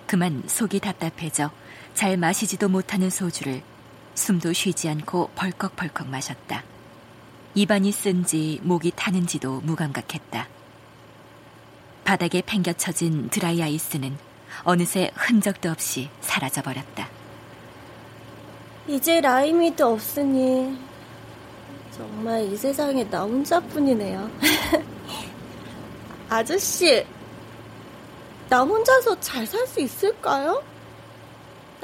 그만 0.06 0.44
속이 0.46 0.80
답답해져 0.80 1.52
잘 1.96 2.16
마시지도 2.16 2.70
못하는 2.70 3.10
소주를 3.10 3.64
숨도 4.16 4.54
쉬지 4.54 4.90
않고 4.90 5.30
벌컥벌컥 5.36 6.08
마셨다. 6.08 6.64
입안이 7.54 7.92
쓴지 7.92 8.60
목이 8.64 8.92
타는지도 8.96 9.62
무감각했다. 9.62 10.48
바닥에 12.04 12.42
팽겨쳐진 12.46 13.30
드라이 13.30 13.62
아이스는 13.62 14.18
어느새 14.64 15.12
흔적도 15.16 15.70
없이 15.70 16.10
사라져버렸다. 16.22 17.10
이제 18.88 19.20
라임이도 19.20 19.94
없으니 19.94 20.78
정말 21.92 22.44
이 22.44 22.56
세상에 22.56 23.10
나 23.10 23.24
혼자뿐이네요. 23.24 24.30
아저씨, 26.30 27.06
나 28.50 28.62
혼자서 28.64 29.20
잘 29.20 29.46
살 29.46 29.66
수 29.68 29.80
있을까요? 29.80 30.64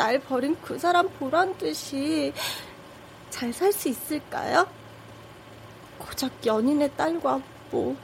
날 0.01 0.17
버린 0.17 0.57
그 0.63 0.79
사람 0.79 1.07
보란 1.09 1.55
듯이 1.59 2.33
잘 3.29 3.53
살 3.53 3.71
수 3.71 3.87
있을까요? 3.87 4.67
고작 5.99 6.43
연인의 6.43 6.89
딸과 6.97 7.39
뭐 7.69 7.95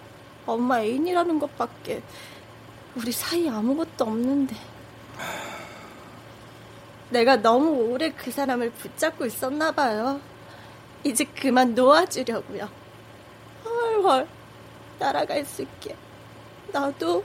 엄마 0.45 0.80
애인이라는 0.80 1.39
것밖에 1.39 2.04
우리 2.95 3.12
사이 3.12 3.50
아무것도 3.50 4.06
없는데 4.06 4.56
내가 7.10 7.38
너무 7.38 7.72
오래 7.91 8.12
그 8.12 8.30
사람을 8.30 8.70
붙잡고 8.74 9.26
있었나 9.26 9.72
봐요. 9.72 10.22
이제 11.04 11.24
그만 11.24 11.74
놓아주려고요. 11.74 12.70
헐헐 13.66 14.28
날아갈 15.00 15.43
수 15.45 15.64
있게 15.64 15.95
나도 16.72 17.24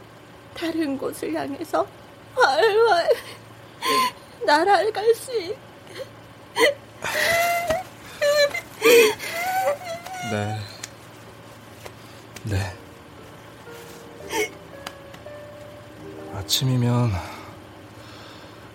다른 0.55 0.97
곳을 0.97 1.35
향해서 1.35 1.87
활 2.35 3.09
활 4.47 4.47
날아갈 4.47 5.14
수 5.14 5.32
있게 5.40 5.57
네. 10.30 10.59
네. 12.45 12.76
아침이면 16.34 17.12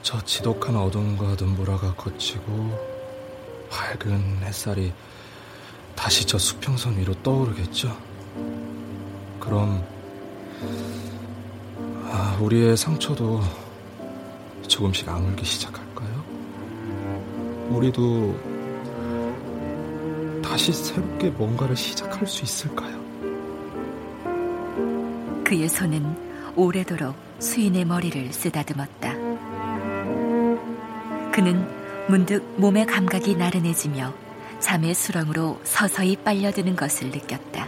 저 0.01 0.23
지독한 0.23 0.75
어둠과 0.75 1.35
눈보라가 1.39 1.95
거치고 1.95 2.97
밝은 3.69 4.43
햇살이 4.43 4.93
다시 5.95 6.25
저 6.25 6.37
수평선 6.37 6.97
위로 6.97 7.13
떠오르겠죠. 7.23 7.97
그럼 9.39 9.85
아, 12.09 12.37
우리의 12.39 12.77
상처도 12.77 13.66
조금씩 14.67 15.07
아물기 15.09 15.45
시작할까요? 15.45 16.23
우리도 17.69 18.57
다시 20.43 20.71
새롭게 20.71 21.29
뭔가를 21.29 21.75
시작할 21.75 22.25
수 22.27 22.43
있을까요? 22.43 22.97
그의 25.43 25.69
손은 25.69 26.53
오래도록 26.55 27.15
수인의 27.39 27.85
머리를 27.85 28.33
쓰다듬었다. 28.33 29.13
그는 31.31 31.67
문득 32.07 32.43
몸의 32.57 32.85
감각이 32.85 33.35
나른해지며 33.35 34.13
잠의 34.59 34.95
수렁으로 34.95 35.61
서서히 35.63 36.15
빨려드는 36.17 36.75
것을 36.75 37.11
느꼈다. 37.11 37.67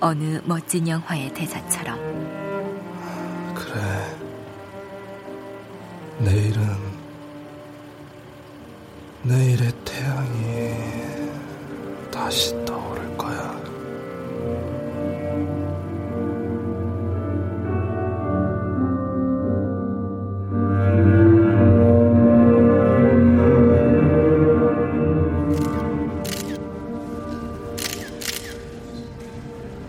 어느 0.00 0.40
멋진 0.44 0.86
영화의 0.86 1.32
대사처럼. 1.32 1.96
그래. 3.54 4.21
내일은 6.24 6.62
내일의 9.24 9.72
태양이 9.84 10.72
다시 12.12 12.54
떠오를 12.64 13.16
거야. 13.16 13.60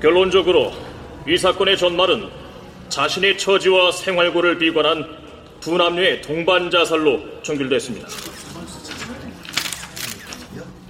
결론적으로 0.02 0.72
이 1.28 1.38
사건의 1.38 1.78
전말은 1.78 2.28
자신의 2.90 3.38
처지와 3.38 3.92
생활고를 3.92 4.58
비관한 4.58 5.23
두 5.64 5.78
남녀의 5.78 6.22
동반 6.22 6.70
자살로 6.70 7.42
종결됐습니다. 7.42 8.06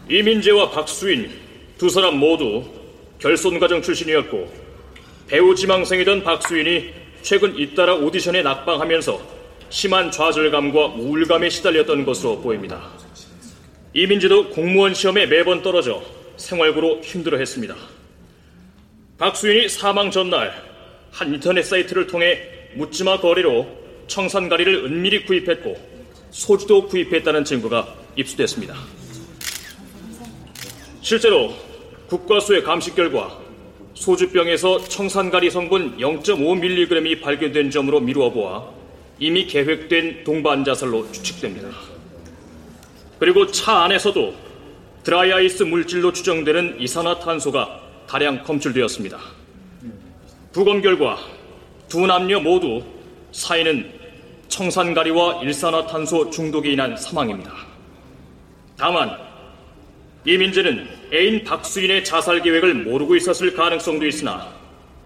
이민재와 0.09 0.71
박수인 0.71 1.29
두 1.77 1.89
사람 1.89 2.17
모두 2.17 2.65
결손 3.19 3.59
가정 3.59 3.83
출신이었고 3.83 4.51
배우 5.27 5.53
지망생이던 5.53 6.23
박수인이 6.23 6.91
최근 7.21 7.55
잇따라 7.55 7.93
오디션에 7.93 8.41
낙방하면서 8.41 9.21
심한 9.69 10.09
좌절감과 10.09 10.85
우울감에 10.95 11.51
시달렸던 11.51 12.03
것으로 12.03 12.41
보입니다. 12.41 12.89
이민지도 13.93 14.49
공무원 14.49 14.95
시험에 14.95 15.27
매번 15.27 15.61
떨어져 15.61 16.01
생활고로 16.37 17.01
힘들어했습니다. 17.03 17.75
박수인이 19.19 19.69
사망 19.69 20.09
전날 20.09 20.51
한 21.11 21.31
인터넷 21.31 21.61
사이트를 21.61 22.07
통해 22.07 22.41
묻지마 22.73 23.19
거래로 23.19 23.82
청산가리를 24.07 24.85
은밀히 24.85 25.25
구입했고 25.25 25.77
소주도 26.31 26.87
구입했다는 26.87 27.45
증거가 27.45 27.93
입수됐습니다. 28.15 28.75
실제로 31.01 31.53
국과수의 32.07 32.63
감식 32.63 32.95
결과 32.95 33.39
소주병에서 33.93 34.85
청산가리 34.85 35.49
성분 35.49 35.97
0.5mg이 35.97 37.21
발견된 37.21 37.71
점으로 37.71 37.99
미루어 37.99 38.31
보아 38.31 38.67
이미 39.19 39.45
계획된 39.45 40.23
동반 40.23 40.63
자살로 40.63 41.11
추측됩니다. 41.11 41.69
그리고 43.19 43.47
차 43.47 43.83
안에서도 43.83 44.33
드라이아이스 45.03 45.63
물질로 45.63 46.11
추정되는 46.13 46.79
이산화탄소가 46.79 47.81
다량 48.07 48.43
검출되었습니다. 48.43 49.19
부검 50.51 50.81
결과 50.81 51.17
두 51.87 52.05
남녀 52.05 52.39
모두 52.39 52.83
사인은 53.33 53.91
청산가리와 54.47 55.41
일산화탄소 55.41 56.29
중독에 56.29 56.71
인한 56.71 56.95
사망입니다. 56.95 57.51
다만 58.77 59.17
이민재는 60.23 60.87
애인 61.11 61.43
박수인의 61.43 62.05
자살 62.05 62.41
계획을 62.43 62.75
모르고 62.75 63.15
있었을 63.15 63.55
가능성도 63.55 64.05
있으나 64.05 64.47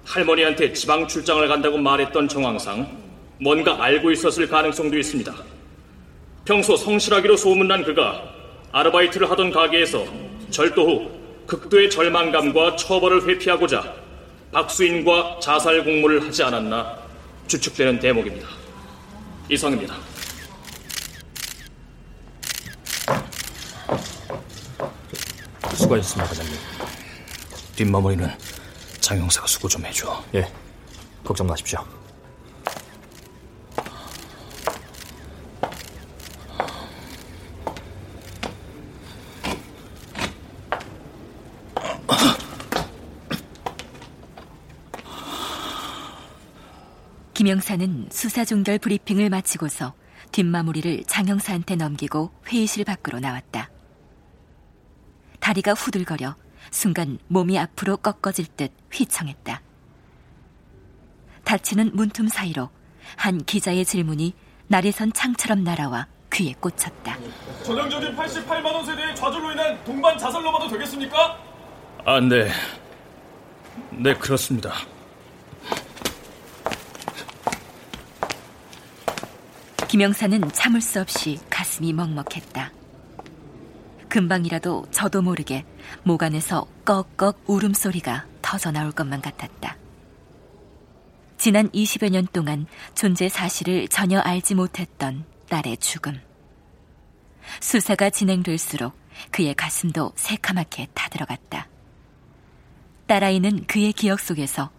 할머니한테 0.06 0.74
지방 0.74 1.08
출장을 1.08 1.48
간다고 1.48 1.78
말했던 1.78 2.28
정황상 2.28 2.88
뭔가 3.40 3.82
알고 3.82 4.12
있었을 4.12 4.48
가능성도 4.48 4.98
있습니다. 4.98 5.34
평소 6.44 6.76
성실하기로 6.76 7.38
소문난 7.38 7.84
그가 7.84 8.24
아르바이트를 8.74 9.30
하던 9.32 9.52
가게에서 9.52 10.06
절도 10.50 10.86
후 10.86 11.12
극도의 11.48 11.90
절망감과 11.90 12.76
처벌을 12.76 13.26
회피하고자 13.26 13.96
박수인과 14.52 15.40
자살 15.42 15.84
공모를 15.84 16.26
하지 16.26 16.44
않았나 16.44 17.07
추측되는 17.48 18.00
대목입니다. 18.00 18.48
이상입니다. 19.50 19.96
수고하셨습니다, 25.76 26.28
과장님. 26.28 26.54
뒷마무리는 27.76 28.30
장 29.00 29.20
형사가 29.20 29.48
수고 29.48 29.68
좀 29.70 29.86
해줘. 29.86 30.24
예, 30.36 30.52
걱정 31.24 31.48
마십시오. 31.48 31.86
김영사는 47.48 48.10
수사 48.12 48.44
종결 48.44 48.78
브리핑을 48.78 49.30
마치고서 49.30 49.94
뒷마무리를 50.34 51.06
장영사한테 51.06 51.78
넘기고 51.78 52.30
회의실 52.46 52.84
밖으로 52.84 53.22
나왔다. 53.22 53.70
다리가 55.40 55.72
후들거려 55.72 56.36
순간 56.72 57.18
몸이 57.30 57.58
앞으로 57.58 57.96
꺾어질 57.96 58.48
듯 58.58 58.74
휘청했다. 58.92 59.62
닫히는 61.46 61.92
문틈 61.94 62.28
사이로 62.28 62.70
한 63.16 63.38
기자의 63.46 63.86
질문이 63.86 64.34
날에선 64.68 65.14
창처럼 65.14 65.64
날아와 65.64 66.08
귀에 66.34 66.52
꽂혔다. 66.60 67.18
전형적인 67.64 68.14
88만 68.14 68.66
원 68.66 68.86
세대의 68.86 69.16
좌절로 69.16 69.54
인한 69.54 69.82
동반 69.86 70.18
자살로 70.18 70.52
봐도 70.52 70.68
되겠습니까? 70.68 71.40
아, 72.04 72.20
네. 72.20 72.52
네, 73.92 74.14
그렇습니다. 74.16 74.74
김영사는 79.88 80.52
참을 80.52 80.82
수 80.82 81.00
없이 81.00 81.40
가슴이 81.50 81.94
먹먹했다. 81.94 82.72
금방이라도 84.10 84.88
저도 84.92 85.22
모르게 85.22 85.64
목 86.04 86.24
안에서 86.24 86.68
꺽꺽 86.84 87.42
울음소리가 87.48 88.26
터져 88.42 88.72
나올 88.72 88.92
것만 88.92 89.22
같았다. 89.22 89.78
지난 91.38 91.70
20여 91.70 92.10
년 92.10 92.28
동안 92.34 92.66
존재 92.96 93.30
사실을 93.30 93.88
전혀 93.88 94.20
알지 94.20 94.56
못했던 94.56 95.24
딸의 95.48 95.78
죽음. 95.78 96.20
수사가 97.62 98.10
진행될수록 98.10 98.94
그의 99.32 99.54
가슴도 99.54 100.12
새카맣게 100.16 100.90
타들어갔다. 100.94 101.70
딸아이는 103.08 103.68
그의 103.68 103.94
기억 103.94 104.20
속에서 104.20 104.70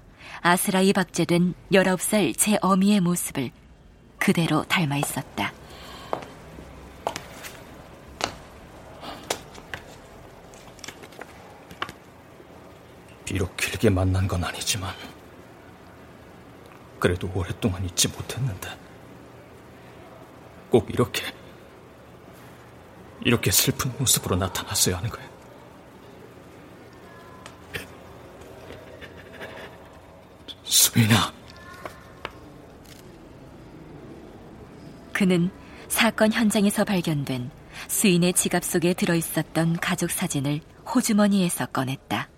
아스라이 0.42 0.92
박제된 0.92 1.54
19살 1.72 2.34
제 2.36 2.59
어미의 2.61 3.00
모습을 3.00 3.50
그대로 4.18 4.64
닮아 4.64 4.96
있었다. 4.96 5.52
비록 13.24 13.56
길게 13.56 13.90
만난 13.90 14.26
건 14.26 14.42
아니지만 14.42 14.94
그래도 16.98 17.30
오랫동안 17.34 17.84
잊지 17.84 18.08
못했는데 18.08 18.68
꼭 20.70 20.90
이렇게 20.90 21.22
이렇게 23.20 23.50
슬픈 23.50 23.92
모습으로 23.98 24.36
나타났어야 24.36 24.96
하는 24.96 25.10
거예요. 25.10 25.28
수인아. 30.64 31.38
그는 35.18 35.50
사건 35.88 36.32
현장에서 36.32 36.84
발견된 36.84 37.50
수인의 37.88 38.34
지갑 38.34 38.62
속에 38.62 38.94
들어있었던 38.94 39.78
가족 39.80 40.12
사진을 40.12 40.60
호주머니에서 40.94 41.66
꺼냈다. 41.66 42.28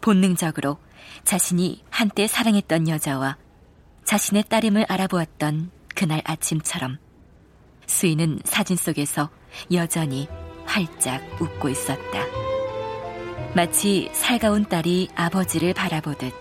본능적으로 0.00 0.78
자신이 1.24 1.82
한때 1.90 2.28
사랑했던 2.28 2.88
여자와 2.88 3.38
자신의 4.04 4.44
딸임을 4.44 4.86
알아보았던 4.88 5.72
그날 5.96 6.22
아침처럼 6.24 6.98
수인은 7.88 8.38
사진 8.44 8.76
속에서 8.76 9.28
여전히 9.72 10.28
활짝 10.64 11.24
웃고 11.42 11.70
있었다. 11.70 12.24
마치 13.56 14.08
살가운 14.12 14.64
딸이 14.64 15.08
아버지를 15.16 15.74
바라보듯 15.74 16.32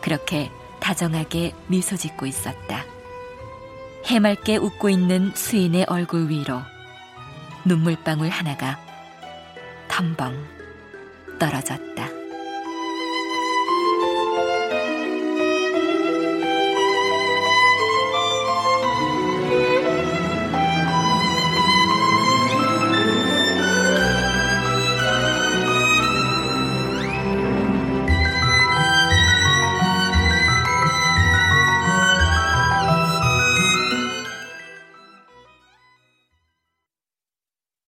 그렇게 0.00 0.50
다정하게 0.80 1.52
미소 1.66 1.94
짓고 1.94 2.24
있었다. 2.24 2.99
해맑게 4.06 4.56
웃고 4.56 4.88
있는 4.88 5.32
수인의 5.34 5.86
얼굴 5.88 6.28
위로 6.28 6.60
눈물방울 7.64 8.28
하나가 8.28 8.78
텀벙 9.88 10.34
떨어졌다. 11.38 12.19